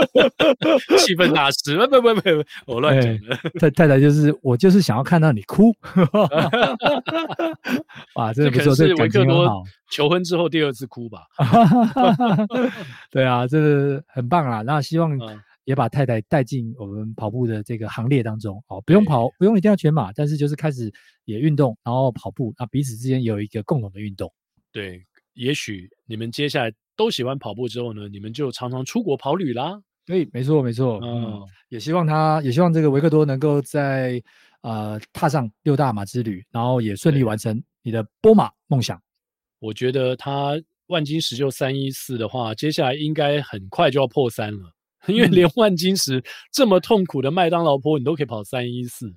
[0.98, 1.78] 气氛大师。
[1.88, 3.34] 不不不不，我乱讲的。
[3.58, 5.72] 太太太就是我，就是想要看到你哭。
[8.16, 9.62] 哇，这个不错，这个感情很好。
[9.90, 11.22] 求婚之后第二次哭吧？
[13.10, 14.60] 对啊，这个很棒啊。
[14.60, 15.16] 那希望。
[15.16, 20.92] 嗯也把太太带进我们跑步的这个行列当中哦，不用跑，不用一定要全马，但是就是开始
[21.24, 24.32] 也运动，然后跑步，那彼此之间有一个共同的运动。
[24.72, 25.04] 对，
[25.34, 29.80] 也许你们接下来都喜欢跑步之后呢，你们就常常出国跑旅啦。
[30.04, 30.98] 对，没错，没错。
[31.02, 34.20] 嗯，嗯，也希望他，也希望这个维克多能够在
[34.62, 39.00] 呃踏上六大马之旅，然后也顺利完成你的波马梦想。
[39.60, 44.72] 我觉得他万金石就三一四的话，接下来应该很快就要破三了。
[45.06, 46.22] 因为连万金石
[46.52, 49.08] 这么痛苦的麦当劳坡，你都可以跑三一四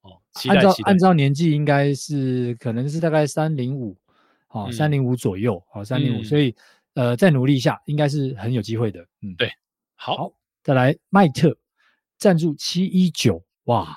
[0.00, 0.18] 哦。
[0.32, 3.96] 期待按照按照年纪，应该是可能是大概三零五，
[4.48, 6.22] 哦，三零五左右，好，三零五。
[6.22, 6.54] 所以
[6.94, 9.00] 呃，再努力一下，应该是很有机会的。
[9.20, 9.50] 嗯，对，
[9.94, 11.56] 好，好，再来麦特
[12.16, 13.94] 赞助七一九，哇，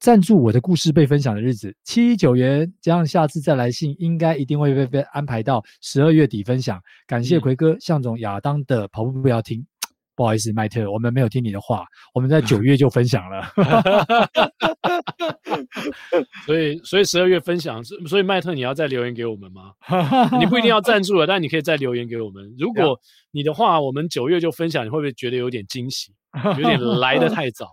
[0.00, 6.82] 赞助我的故事被分享的日子，七一九元，这样下次再来信，应该一定会被被安排到十二月底分享。
[7.06, 9.66] 感谢奎哥、向总、亚当的跑步不要停。
[10.18, 11.84] 不好意思，麦特，我们没有听你的话。
[12.12, 13.52] 我们在九 月就分享了
[16.44, 19.72] 所以所以十二月分享，所以麦特你要再留言给我们吗？
[20.40, 22.52] 你不一定要赞助了，但你可以再留言给我们。
[22.58, 22.98] 如果
[23.30, 26.12] 你的话，我们九月就分享，你会不会觉得有点惊喜？
[26.44, 27.68] 有点来得太早。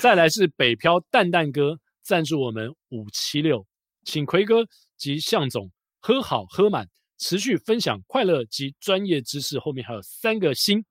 [0.00, 3.64] 再来是北漂蛋蛋哥赞助我们五七六，
[4.02, 4.66] 请奎哥
[4.96, 5.70] 及向总
[6.00, 9.60] 喝好喝满，持续分享快乐及专业知识。
[9.60, 10.84] 后面还有三个星。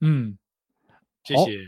[0.00, 0.36] 嗯，
[1.24, 1.58] 谢谢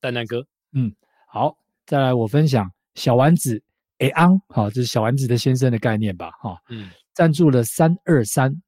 [0.00, 0.46] 蛋蛋哥。
[0.72, 0.94] 嗯，
[1.26, 1.56] 好，
[1.86, 3.62] 再来我分享小丸子
[3.98, 6.30] A 安，好，这是小丸子的先生的概念吧？
[6.40, 8.62] 哈，嗯，赞助了三二三，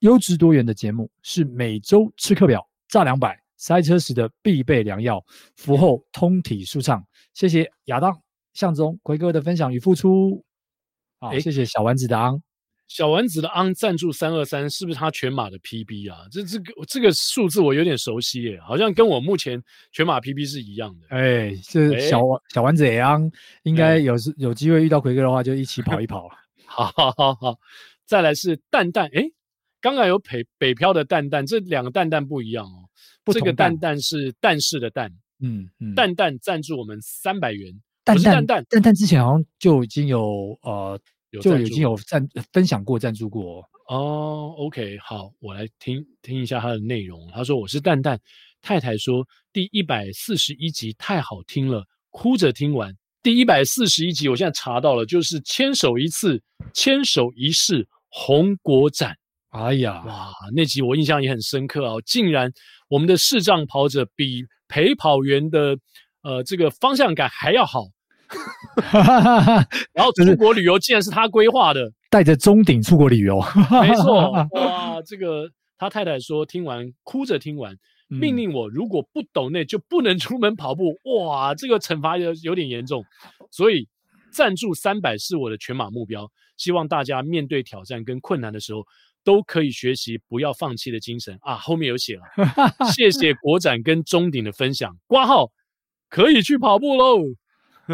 [0.00, 5.24] 优质多元的节目是每周吃课表，炸两百，塞车时的必备良药，
[5.56, 7.04] 服后通体舒畅。
[7.34, 8.20] 谢谢亚当、
[8.52, 10.44] 向总、奎哥的分享与付出。
[11.18, 12.42] 好，谢谢小丸子的安。
[12.94, 16.26] 小丸子的昂赞助三二三，是不是他全马的 PB 啊？
[16.30, 19.58] 这这个这个数字我有点熟悉耶，好像跟我目前
[19.92, 21.06] 全马 PB 是一样的。
[21.08, 22.20] 哎，这小
[22.52, 23.32] 小丸子也昂
[23.62, 26.28] 应该有时有机会遇到奎哥的话，就一起跑一跑。
[26.68, 27.58] 好好好好，
[28.04, 29.22] 再来是蛋蛋，哎，
[29.80, 32.84] 刚刚有北北漂的蛋蛋，这两个蛋蛋不一样哦。
[33.32, 37.72] 这个蛋蛋是蛋式的蛋，嗯嗯，蛋蛋赞助我们三百元。
[38.04, 41.00] 蛋蛋蛋蛋蛋之前好像就已经有呃。
[41.40, 44.54] 就已经有赞分享过赞助过哦。
[44.58, 47.30] OK，好，我来听听一下他的内容。
[47.32, 48.20] 他说：“我是蛋蛋
[48.60, 52.94] 太太，说第一百四十一集太好听了，哭着听完。
[53.22, 56.42] 第一百四十一集，我现在查到了，就是牵手一次，
[56.74, 59.16] 牵手一世，红果展。
[59.50, 61.94] 哎呀，哇，那集我印象也很深刻啊！
[62.04, 62.52] 竟然
[62.88, 65.78] 我们的视障跑者比陪跑员的
[66.22, 67.84] 呃这个方向感还要好。”
[69.92, 77.76] 然后出国旅游竟然是他规划的，带着中鼎出国旅游，没错， 哇，这个他太太说听完哭着听完，
[78.08, 83.04] 命令我如果不懂那就不能出门跑步，哇，这个惩罚有有点严重，
[83.50, 83.88] 所以
[84.32, 88.82] 赞助三百是我的全马目标，希望大家面对挑战跟困难的时候
[89.24, 91.36] 都可以学习不要放弃的精神。
[91.42, 92.22] 啊，后面有写了，
[92.92, 95.50] 谢谢国展跟中鼎的分享，挂号
[96.08, 97.18] 可以去跑步喽。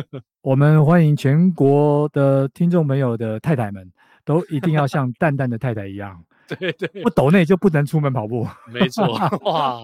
[0.42, 3.90] 我们欢迎全国的听众朋友的太太们，
[4.24, 8.46] 都一定要像蛋蛋的太太一样， 对对，不抖内就不能出门跑步。
[8.72, 9.06] 没错，
[9.44, 9.82] 哇，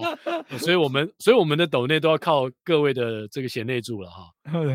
[0.57, 4.31] 所以我们所以我们的抖内都要靠各位的这个贤内助了哈。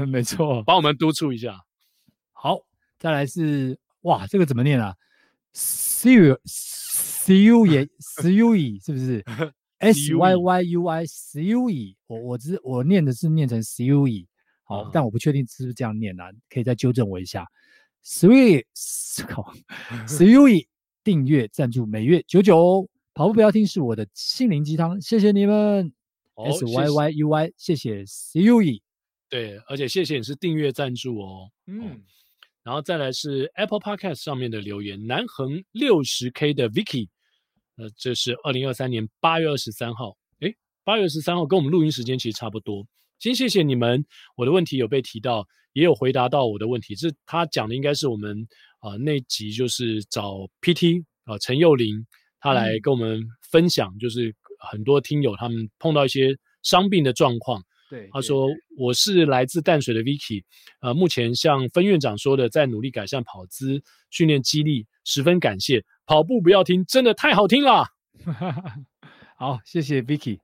[0.06, 1.54] 没错，帮我们督促一下。
[2.32, 2.58] 好，
[2.98, 4.94] 再来是哇，这个怎么念啊
[5.54, 9.24] ？Sue Sue 也 Sue 是不是
[9.78, 14.26] ？S Y Y U I Sue，我我只我念的是念成 Sue。
[14.70, 17.44] 好，但我不确定是不是这样念啊，可以再纠正我一下。
[18.04, 18.64] Sweet，
[19.26, 19.52] 靠
[20.06, 20.68] ，Sweet
[21.02, 25.92] 订阅赞助每月九九，跑步不要听是我的心灵鸡汤，谢谢你们。
[26.36, 28.80] S Y Y U Y，谢谢 Sweet。
[29.28, 31.50] 对，而且谢谢你是订阅赞助哦。
[31.66, 32.00] 嗯，
[32.62, 37.08] 然后再来是 Apple Podcast 上面的留言，南横六十 K 的 Vicky，
[37.76, 42.86] 呃，这是二零二三年八月二十三号，诶，八月二十三号跟我们录音时间其实差不多。
[43.20, 44.04] 先谢谢你们，
[44.34, 46.96] 我的问题有被提到，也有回答到我的问题。
[46.96, 48.48] 这他讲的应该是我们
[48.80, 51.94] 啊、呃、那集就是找 PT 啊、呃、陈佑玲，
[52.40, 54.34] 他来跟我们分享，就是
[54.70, 57.62] 很多听友他们碰到一些伤病的状况。
[57.90, 58.48] 对，他说
[58.78, 60.42] 我是来自淡水的 Vicky，
[60.80, 65.84] 呃，目前像分院长说的，在努力改善跑姿训练肌力，十分感谢。
[66.06, 67.84] 跑步不要听，真的太好听了。
[69.36, 70.38] 好，谢谢 Vicky。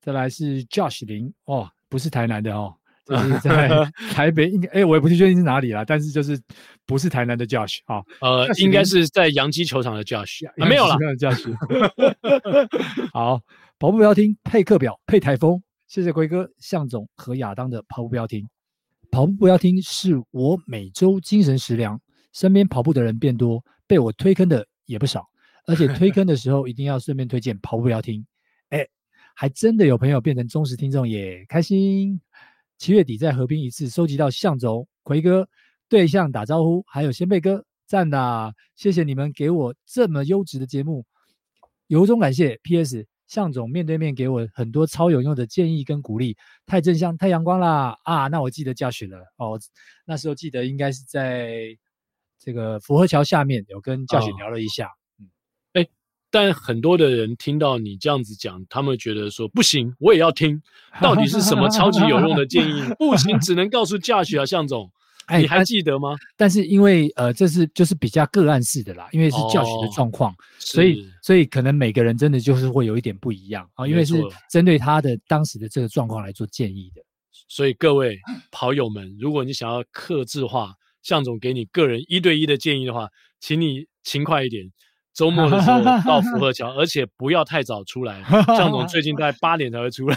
[0.00, 2.74] 再来是 Josh 林哦，不是台南的哦，
[3.06, 3.68] 就是在
[4.12, 6.40] 台北，应该哎，我也不确定是哪里啦，但是就是
[6.84, 11.52] 不是台南的 Josh 啊、哦，呃，应该是在洋基球场的 Josh，啊，没有了，Josh。
[13.14, 13.40] 好，
[13.78, 15.62] 跑步不要听，配课表，配台风。
[15.86, 18.44] 谢谢龟哥、向总和亚当的跑步不要听，
[19.10, 22.00] 跑步不要听是我每周精神食粮。
[22.32, 25.24] 身边跑步的人变多，被我推坑的也不少，
[25.66, 28.26] 而且推坑的时候一定要顺便推荐跑步不要听。
[29.36, 32.20] 哎，还真的有朋友变成忠实听众也开心。
[32.78, 35.48] 七月底在河边一次收集到向总、奎哥
[35.88, 41.04] 对象打招呼，还有仙贝哥赞的，谢谢你们给我这么优质的节目，
[41.86, 42.58] 由衷感谢。
[42.62, 43.06] P.S.
[43.26, 48.28] 向总面对面给我很多超有用的建议跟鼓励，太正向、太阳光啦啊！
[48.28, 49.58] 那我记得教训了哦，
[50.04, 51.76] 那时候记得应该是在
[52.38, 54.90] 这个福和桥下面有跟教训聊了一下，
[56.38, 60.60] 但很多的人听到你这样子讲，他们觉得说不行，我也要听，
[61.00, 62.82] 到底是什么超级有用的建议？
[62.98, 64.92] 不行，只能告诉教训啊，向总。
[65.28, 66.14] 哎，你还记得吗？
[66.36, 77.00] 但是因为呃，这是就是比较个案式的啦，因为是教学的状况，哦、所以所以可能每个人真的就是会有一点不一样啊，因为是针对他的当时的这个状况来做建议的。
[77.48, 78.18] 所以各位
[78.52, 83.08] 跑友们，如果你想要克制化向总给你个人一对一的建议的话，
[83.40, 84.70] 请你勤快一点，
[85.16, 88.22] 周末的时候 到福和桥，而且不要太早出来。
[88.46, 90.16] 向总最近大概八点才会出来，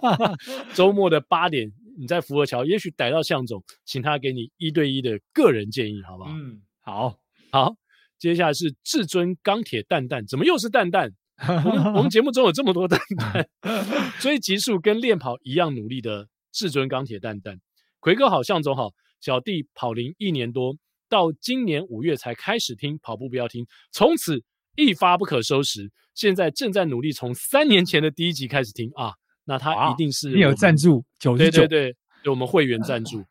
[0.74, 1.72] 周末的八点。
[1.98, 6.30] 你在福和桥，也许逮到向总，请他给你一对一的个人建议，好不好？
[6.30, 7.18] 嗯，好，
[7.50, 7.74] 好。
[8.18, 11.10] 接下来是至尊钢铁蛋蛋，怎么又是蛋蛋？
[11.46, 13.48] 我们我们节目中有这么多蛋蛋，
[14.20, 17.58] 追极速跟练跑一样努力的至尊钢铁蛋蛋。
[17.98, 18.90] 奎哥好，向总好，
[19.20, 20.76] 小弟跑龄一年多，
[21.10, 24.42] 到今年五月才开始听跑步不要听，从此
[24.76, 25.90] 一发不可收拾。
[26.14, 29.12] 现在正在努力从三年前的第一集开始听啊。
[29.44, 33.24] 那他一定是你有赞助九十九，对对对，有我们会员赞助。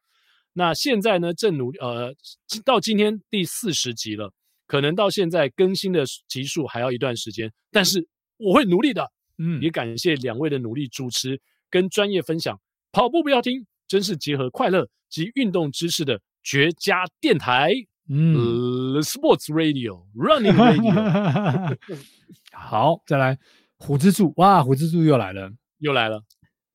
[0.54, 2.14] 那现在呢，正努力呃，
[2.66, 4.34] 到今天第四十集了，
[4.68, 8.06] 可能到现在更新的集数还要一段时间，但是
[8.38, 9.10] 我会努力的。
[9.38, 12.60] 嗯，也感谢两位的努力主持跟专业分享。
[12.92, 16.20] 跑步不要听，真是结合快乐及运动知识的
[16.50, 17.72] 绝佳电台。
[18.08, 18.34] 嗯，
[18.96, 21.78] 呃，Sports Radio，Running Radio。
[22.52, 23.38] 好，再来
[23.78, 25.52] 虎之助，哇，虎之助又来了。
[25.78, 26.24] 又来了，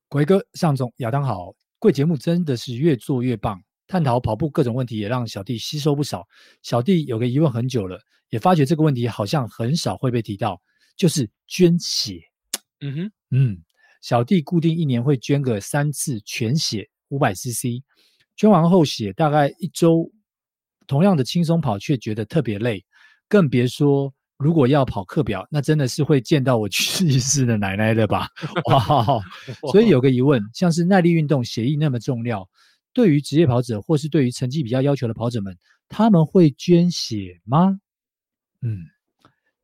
[0.07, 6.25] 鬼哥、象总、亚当好，贵节目真的是越做越棒，探讨跑步各种问题也让小弟吸收不少。
[6.61, 7.99] 小弟有个疑问很久了，
[8.29, 10.61] 也发觉这个问题好像很少会被提到，
[10.95, 12.21] 就是捐血。
[12.79, 13.57] 嗯哼，嗯，
[14.01, 17.83] 小弟固定一年会捐个三次全血五百 CC，
[18.35, 20.11] 捐完后血大概一周，
[20.87, 22.83] 同样的轻松跑却觉得特别累，
[23.27, 24.13] 更别说。
[24.37, 28.27] 如果要跑课表，那真的是会见到我去世的奶奶的吧？
[28.67, 29.23] 哇！
[29.71, 32.45] 所以有个疑问，像是耐力运动协议那么重要，
[32.91, 35.57] 对于职业跑者或是对于成绩比较要求的跑者们，
[35.87, 37.79] 他们会捐血吗？
[38.61, 38.79] 嗯，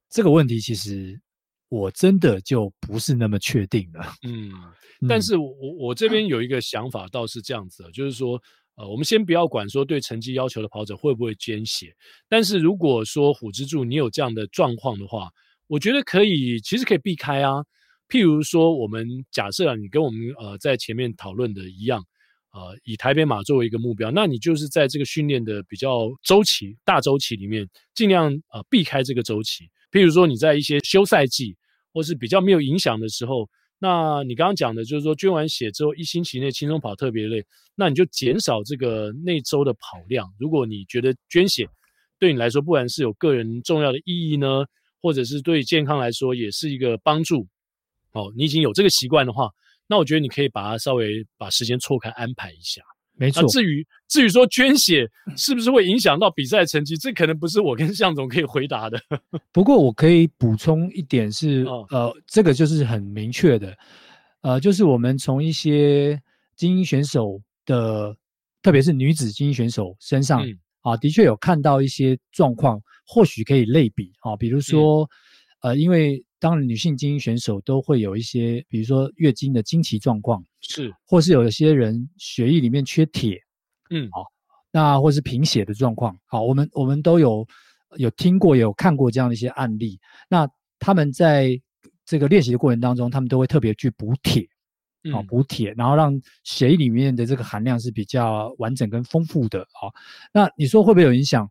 [0.09, 1.19] 这个问题其实
[1.67, 4.13] 我真的就不是那么确定了。
[4.25, 4.53] 嗯，
[5.05, 8.41] 但是我我这边有一个想法，倒是这样子的，就是说。
[8.75, 11.93] 呃，我们先不要管说对成绩要求的跑者会不会捐血，
[12.29, 15.29] 但是如果说虎之助你有这样的状况的话，
[15.67, 17.63] 我觉得可以，其实可以避开啊。
[18.07, 22.03] 譬如说，我们假设啊，你跟我们呃在前面讨论的一样，
[22.53, 29.65] 呃，以台北马作为一个目标，那你就是在这个训练的比较周期、大周期里面，尽量呃避开这个周期。
[29.91, 31.55] 譬如说你在一些休赛季
[31.93, 33.49] 或是比较没有影响的时候。
[33.83, 40.31] 那你刚刚讲的就是说，捐完血之后一星期内轻松跑特别累，那你就减少这个那周的跑量。
[40.37, 41.67] 如果你觉得捐血
[42.19, 44.63] 对你来说，不然是有个人重要的意义呢，
[45.01, 47.47] 或者是对健康来说也是一个帮助，
[48.11, 49.49] 哦，你已经有这个习惯的话，
[49.87, 52.83] 那我觉得你可以把它稍微把时间错开安排一下。
[53.21, 55.07] 没错，至于至于说捐血
[55.37, 58.99] 是不是会影响到比赛成绩，这可能不是我跟向总可以回答的。
[59.53, 63.77] 不过我可以补充一点是，哦、呃，这个就是很明确的，
[64.41, 66.19] 呃，就是我们从一些
[66.55, 68.15] 精英选手的，
[68.63, 75.07] 特别是女子精英选手身上、嗯、啊，的确有看到一些状况，或许可以类比啊，比如说，
[75.61, 76.23] 嗯、呃，因为。
[76.41, 83.39] 当然，女性精英选手都会有一些，比如说月经的经期状况，是，或是有一些人血液里面缺铁，
[83.91, 84.25] 嗯，好，
[84.71, 87.47] 那或是贫血的状况，好，我们我们都有
[87.97, 89.99] 有听过，有看过这样的一些案例。
[90.27, 91.61] 那他们在
[92.05, 94.41] 这个练习的过程当中，他们都会特别去补铁，
[95.13, 99.93] 啊，补铁，然后让血液里面的这个含量是比较完整跟丰富的啊。
[100.33, 101.47] 那你说会不会有影响？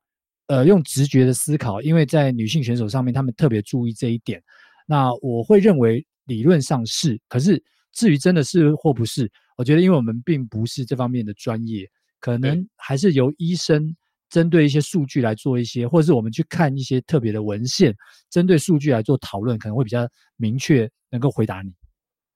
[0.48, 4.42] 呃，用直觉的思考，因为在女性选手上面，他们特别注意这一点。
[4.90, 7.62] 那我会认为理论上是，可是
[7.92, 11.88] 至于真的是或不是，我觉得因为我们并不是这方面的专业，
[12.18, 13.94] 可能还是由医生
[14.28, 17.94] 针对一些数据来做一些，或者是我们去看一些特别的文献，
[18.30, 21.72] 针对数据来做讨论，可能会比较明确，能够回答你。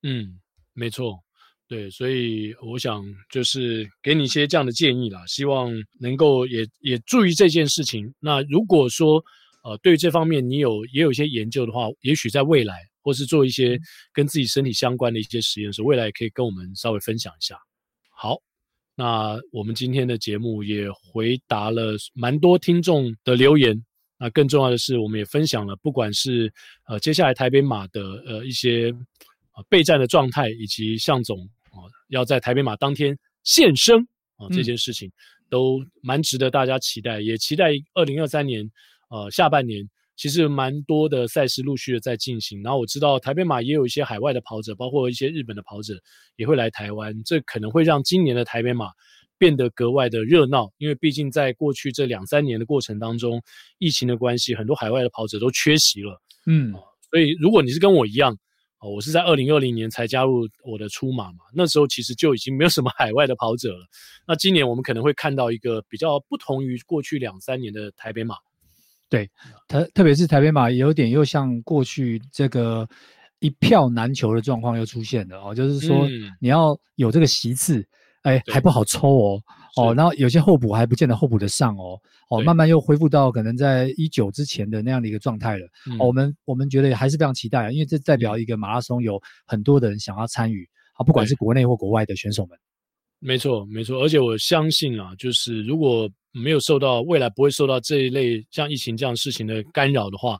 [0.04, 0.38] 嗯。
[0.76, 1.20] 没错，
[1.68, 8.12] 对，所以我想就是给你一些这样的建议啦，希望能够也也注意这件事情。
[8.18, 9.22] 那如果说
[9.64, 13.76] 呃对于这方面你有也有一些研究的话，也许在未来或是做一些
[14.12, 17.58] 跟自己身体相关的一些实验的时候，未来也可以跟我们稍微分享一下。
[18.16, 18.36] 好，
[18.94, 23.84] 那我们今天的节目也回答了蛮多听众的留言。
[24.18, 26.52] 那更重要的是，我们也分享了不管是
[26.86, 28.94] 呃接下来台北马的呃一些。
[29.56, 31.38] 啊，备战的状态以及向总
[31.70, 33.96] 啊，要在台北马当天现身
[34.34, 35.08] 啊，这件事情
[35.48, 38.68] 都蛮值得大家期待，也期待二零二三年
[39.10, 42.62] 呃下半年，其实蛮多的赛事陆续的在进行。
[42.62, 45.94] 然后我知道台北马也有一些海外的跑者，包括一些日本的跑者
[46.36, 48.86] 也会来台湾，这可能会让今年的台北马
[49.38, 53.42] 变得格外的热闹，因为毕竟在过去这两三年的过程当中，
[53.78, 56.20] 疫情的关系，很多海外的跑者都缺席了。
[56.46, 56.72] 嗯，
[57.10, 58.36] 所以如果你是跟我一样。
[58.86, 63.86] 我是在二零二零年才加入我的出马嘛，那时候其实就已经没有什么海外的跑者了。
[64.28, 68.34] 那今年我们可能会看到一个比较不同于过去两三年的台北马，
[69.14, 69.30] 对，
[69.68, 72.88] 特特别是台北马有点又像过去这个
[73.38, 76.08] 一票难求的状况又出现了哦，就是说
[76.40, 77.86] 你要有这个席次。
[78.24, 79.42] 哎，还不好抽哦，
[79.76, 82.00] 哦，然后有些候补还不见得候补得上哦，
[82.30, 85.66] 哦，慢慢又恢复到可能在一九之前的那样的一个状态了。
[85.90, 92.58] 嗯哦、我们我们觉得还是非常期待，因为这代表一个马拉松有很多的人想要参与，啊，不管是国内或国外的选手们。
[93.18, 100.38] 没错，没错，而且我相信啊，就是如果没有受到未来不会受到这一类像疫情这样事情的干扰的话，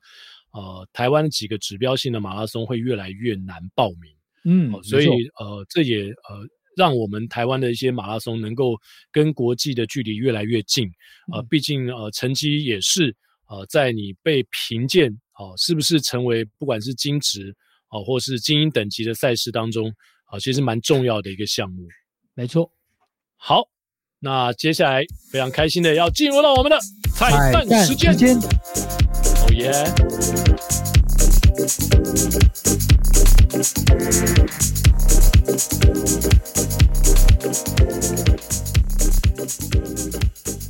[0.52, 4.12] 呃，台湾几个指标性的马拉松会越来越难报名。
[4.44, 5.06] 嗯，哦、所以
[5.38, 6.46] 呃，这也呃。
[6.76, 8.76] 让我们台湾的一些马拉松能够
[9.12, 10.90] 跟国际的距离越来越近，
[11.32, 13.14] 呃，毕竟呃成绩也是
[13.46, 17.54] 呃在你被评鉴哦，是不是成为不管是金职
[17.90, 19.88] 哦或是精英等级的赛事当中
[20.24, 21.86] 啊，其实蛮重要的一个项目。
[22.34, 22.68] 没错。
[23.36, 23.68] 好，
[24.20, 26.78] 那接下来非常开心的要进入到我们的
[27.14, 28.38] 彩蛋时间。
[28.38, 29.72] 哦耶！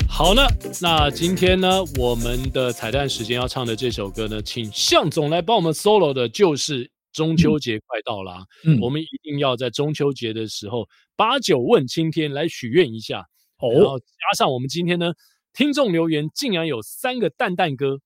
[0.08, 0.42] 好呢，
[0.80, 10.86] 那今天呢，我们的彩蛋时间要唱的这首歌呢，请向总来帮我们 solo 的，就是中秋节快到了，啊，嗯，我们一定要在中秋节的时候
[11.16, 13.26] 把酒问青天来许愿一下
[13.68, 14.04] 哦，然后加
[14.36, 15.12] 上我们今天呢，
[15.52, 18.00] 听众留言竟然有三个蛋蛋哥。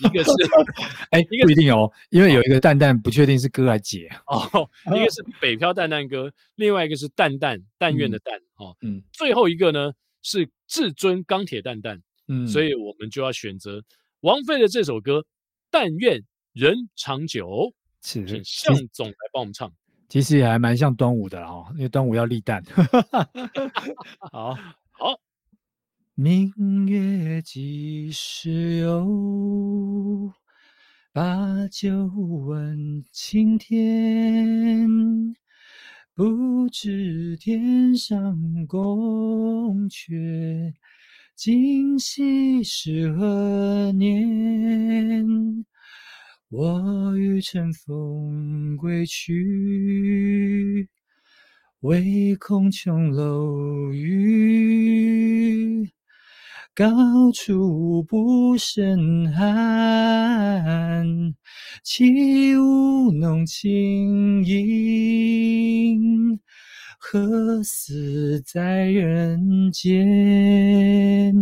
[0.00, 0.30] 一个是，
[1.10, 4.70] 哎，一个不一定哦，因为有一个蛋蛋不确定是哥还是姐哦。
[4.94, 8.76] 一个是北漂蛋蛋哥，另外一个是蛋蛋但愿的蛋哦。
[8.82, 9.92] 嗯，最后一个呢
[10.22, 12.00] 是至尊钢铁蛋蛋。
[12.28, 13.82] 嗯，所以我们就要选择
[14.20, 15.18] 王菲的这首歌
[15.68, 17.48] 《但愿人长久》，
[18.00, 19.72] 请向总来帮我们唱。
[20.08, 22.62] 其实也还蛮像端午的哦，因为端午要立蛋。
[24.30, 24.56] 好
[24.98, 25.20] 好。
[26.14, 30.32] 明月几时有？
[31.12, 34.88] 把酒问青天。
[36.14, 40.72] 不知天上宫阙，
[41.34, 45.26] 今夕是何年？
[46.48, 50.88] 我欲乘风归去，
[51.86, 55.88] 唯恐琼楼玉。
[56.74, 61.06] 高处不胜寒，
[61.84, 66.40] 起舞弄清影，
[66.98, 71.32] 何似在人间？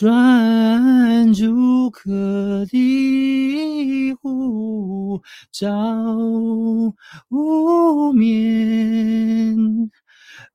[0.00, 5.20] 转朱阁，离湖，
[5.52, 5.68] 照
[7.28, 9.90] 无眠。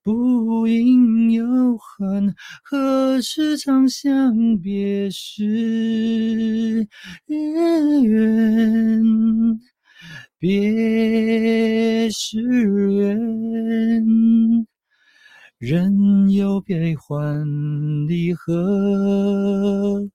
[0.01, 2.33] 不应有恨，
[2.63, 6.87] 何时长向别时
[7.27, 9.03] 圆？
[10.39, 14.64] 别时圆，
[15.57, 17.47] 人有悲欢
[18.07, 20.05] 离合，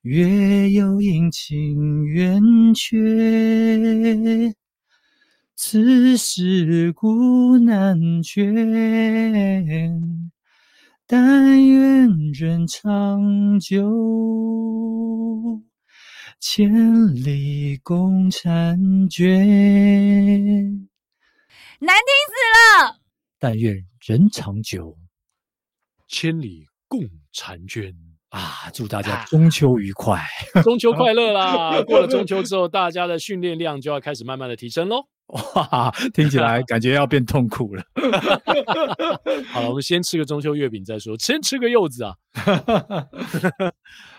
[0.00, 2.40] 月有阴晴圆
[2.74, 2.96] 缺。
[5.54, 8.54] 此事古难全，
[11.06, 15.60] 但愿人长久，
[16.40, 20.88] 千里共婵娟。
[21.78, 22.96] 难听死了！
[23.38, 24.96] 但愿人长久，
[26.06, 27.00] 千里共
[27.34, 27.92] 婵娟
[28.28, 28.70] 啊！
[28.72, 30.20] 祝大家中秋愉快，
[30.54, 31.82] 啊、中秋快乐啦！
[31.82, 34.98] 过了中秋之后，大家的训练量就要开始慢慢的提升喽。
[35.26, 37.82] 哇，听起来感觉要变痛苦了。
[39.50, 42.14] 好了，我们先吃个中秋月饼再说，先吃个柚子啊。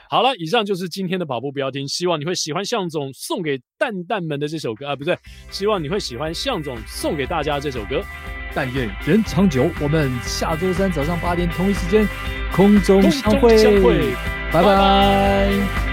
[0.10, 5.18] 好了，以上就是今天的跑步不要听，希望你会喜欢向总送给蛋蛋们的这首歌啊，不对，
[5.50, 8.04] 希望你会喜欢向总送给大家这首歌。
[8.54, 12.08] 但愿人长久，我们下周三早上八点同一时间
[12.52, 14.16] 空中相会，相会
[14.52, 14.64] 拜拜。
[14.64, 15.87] 拜拜。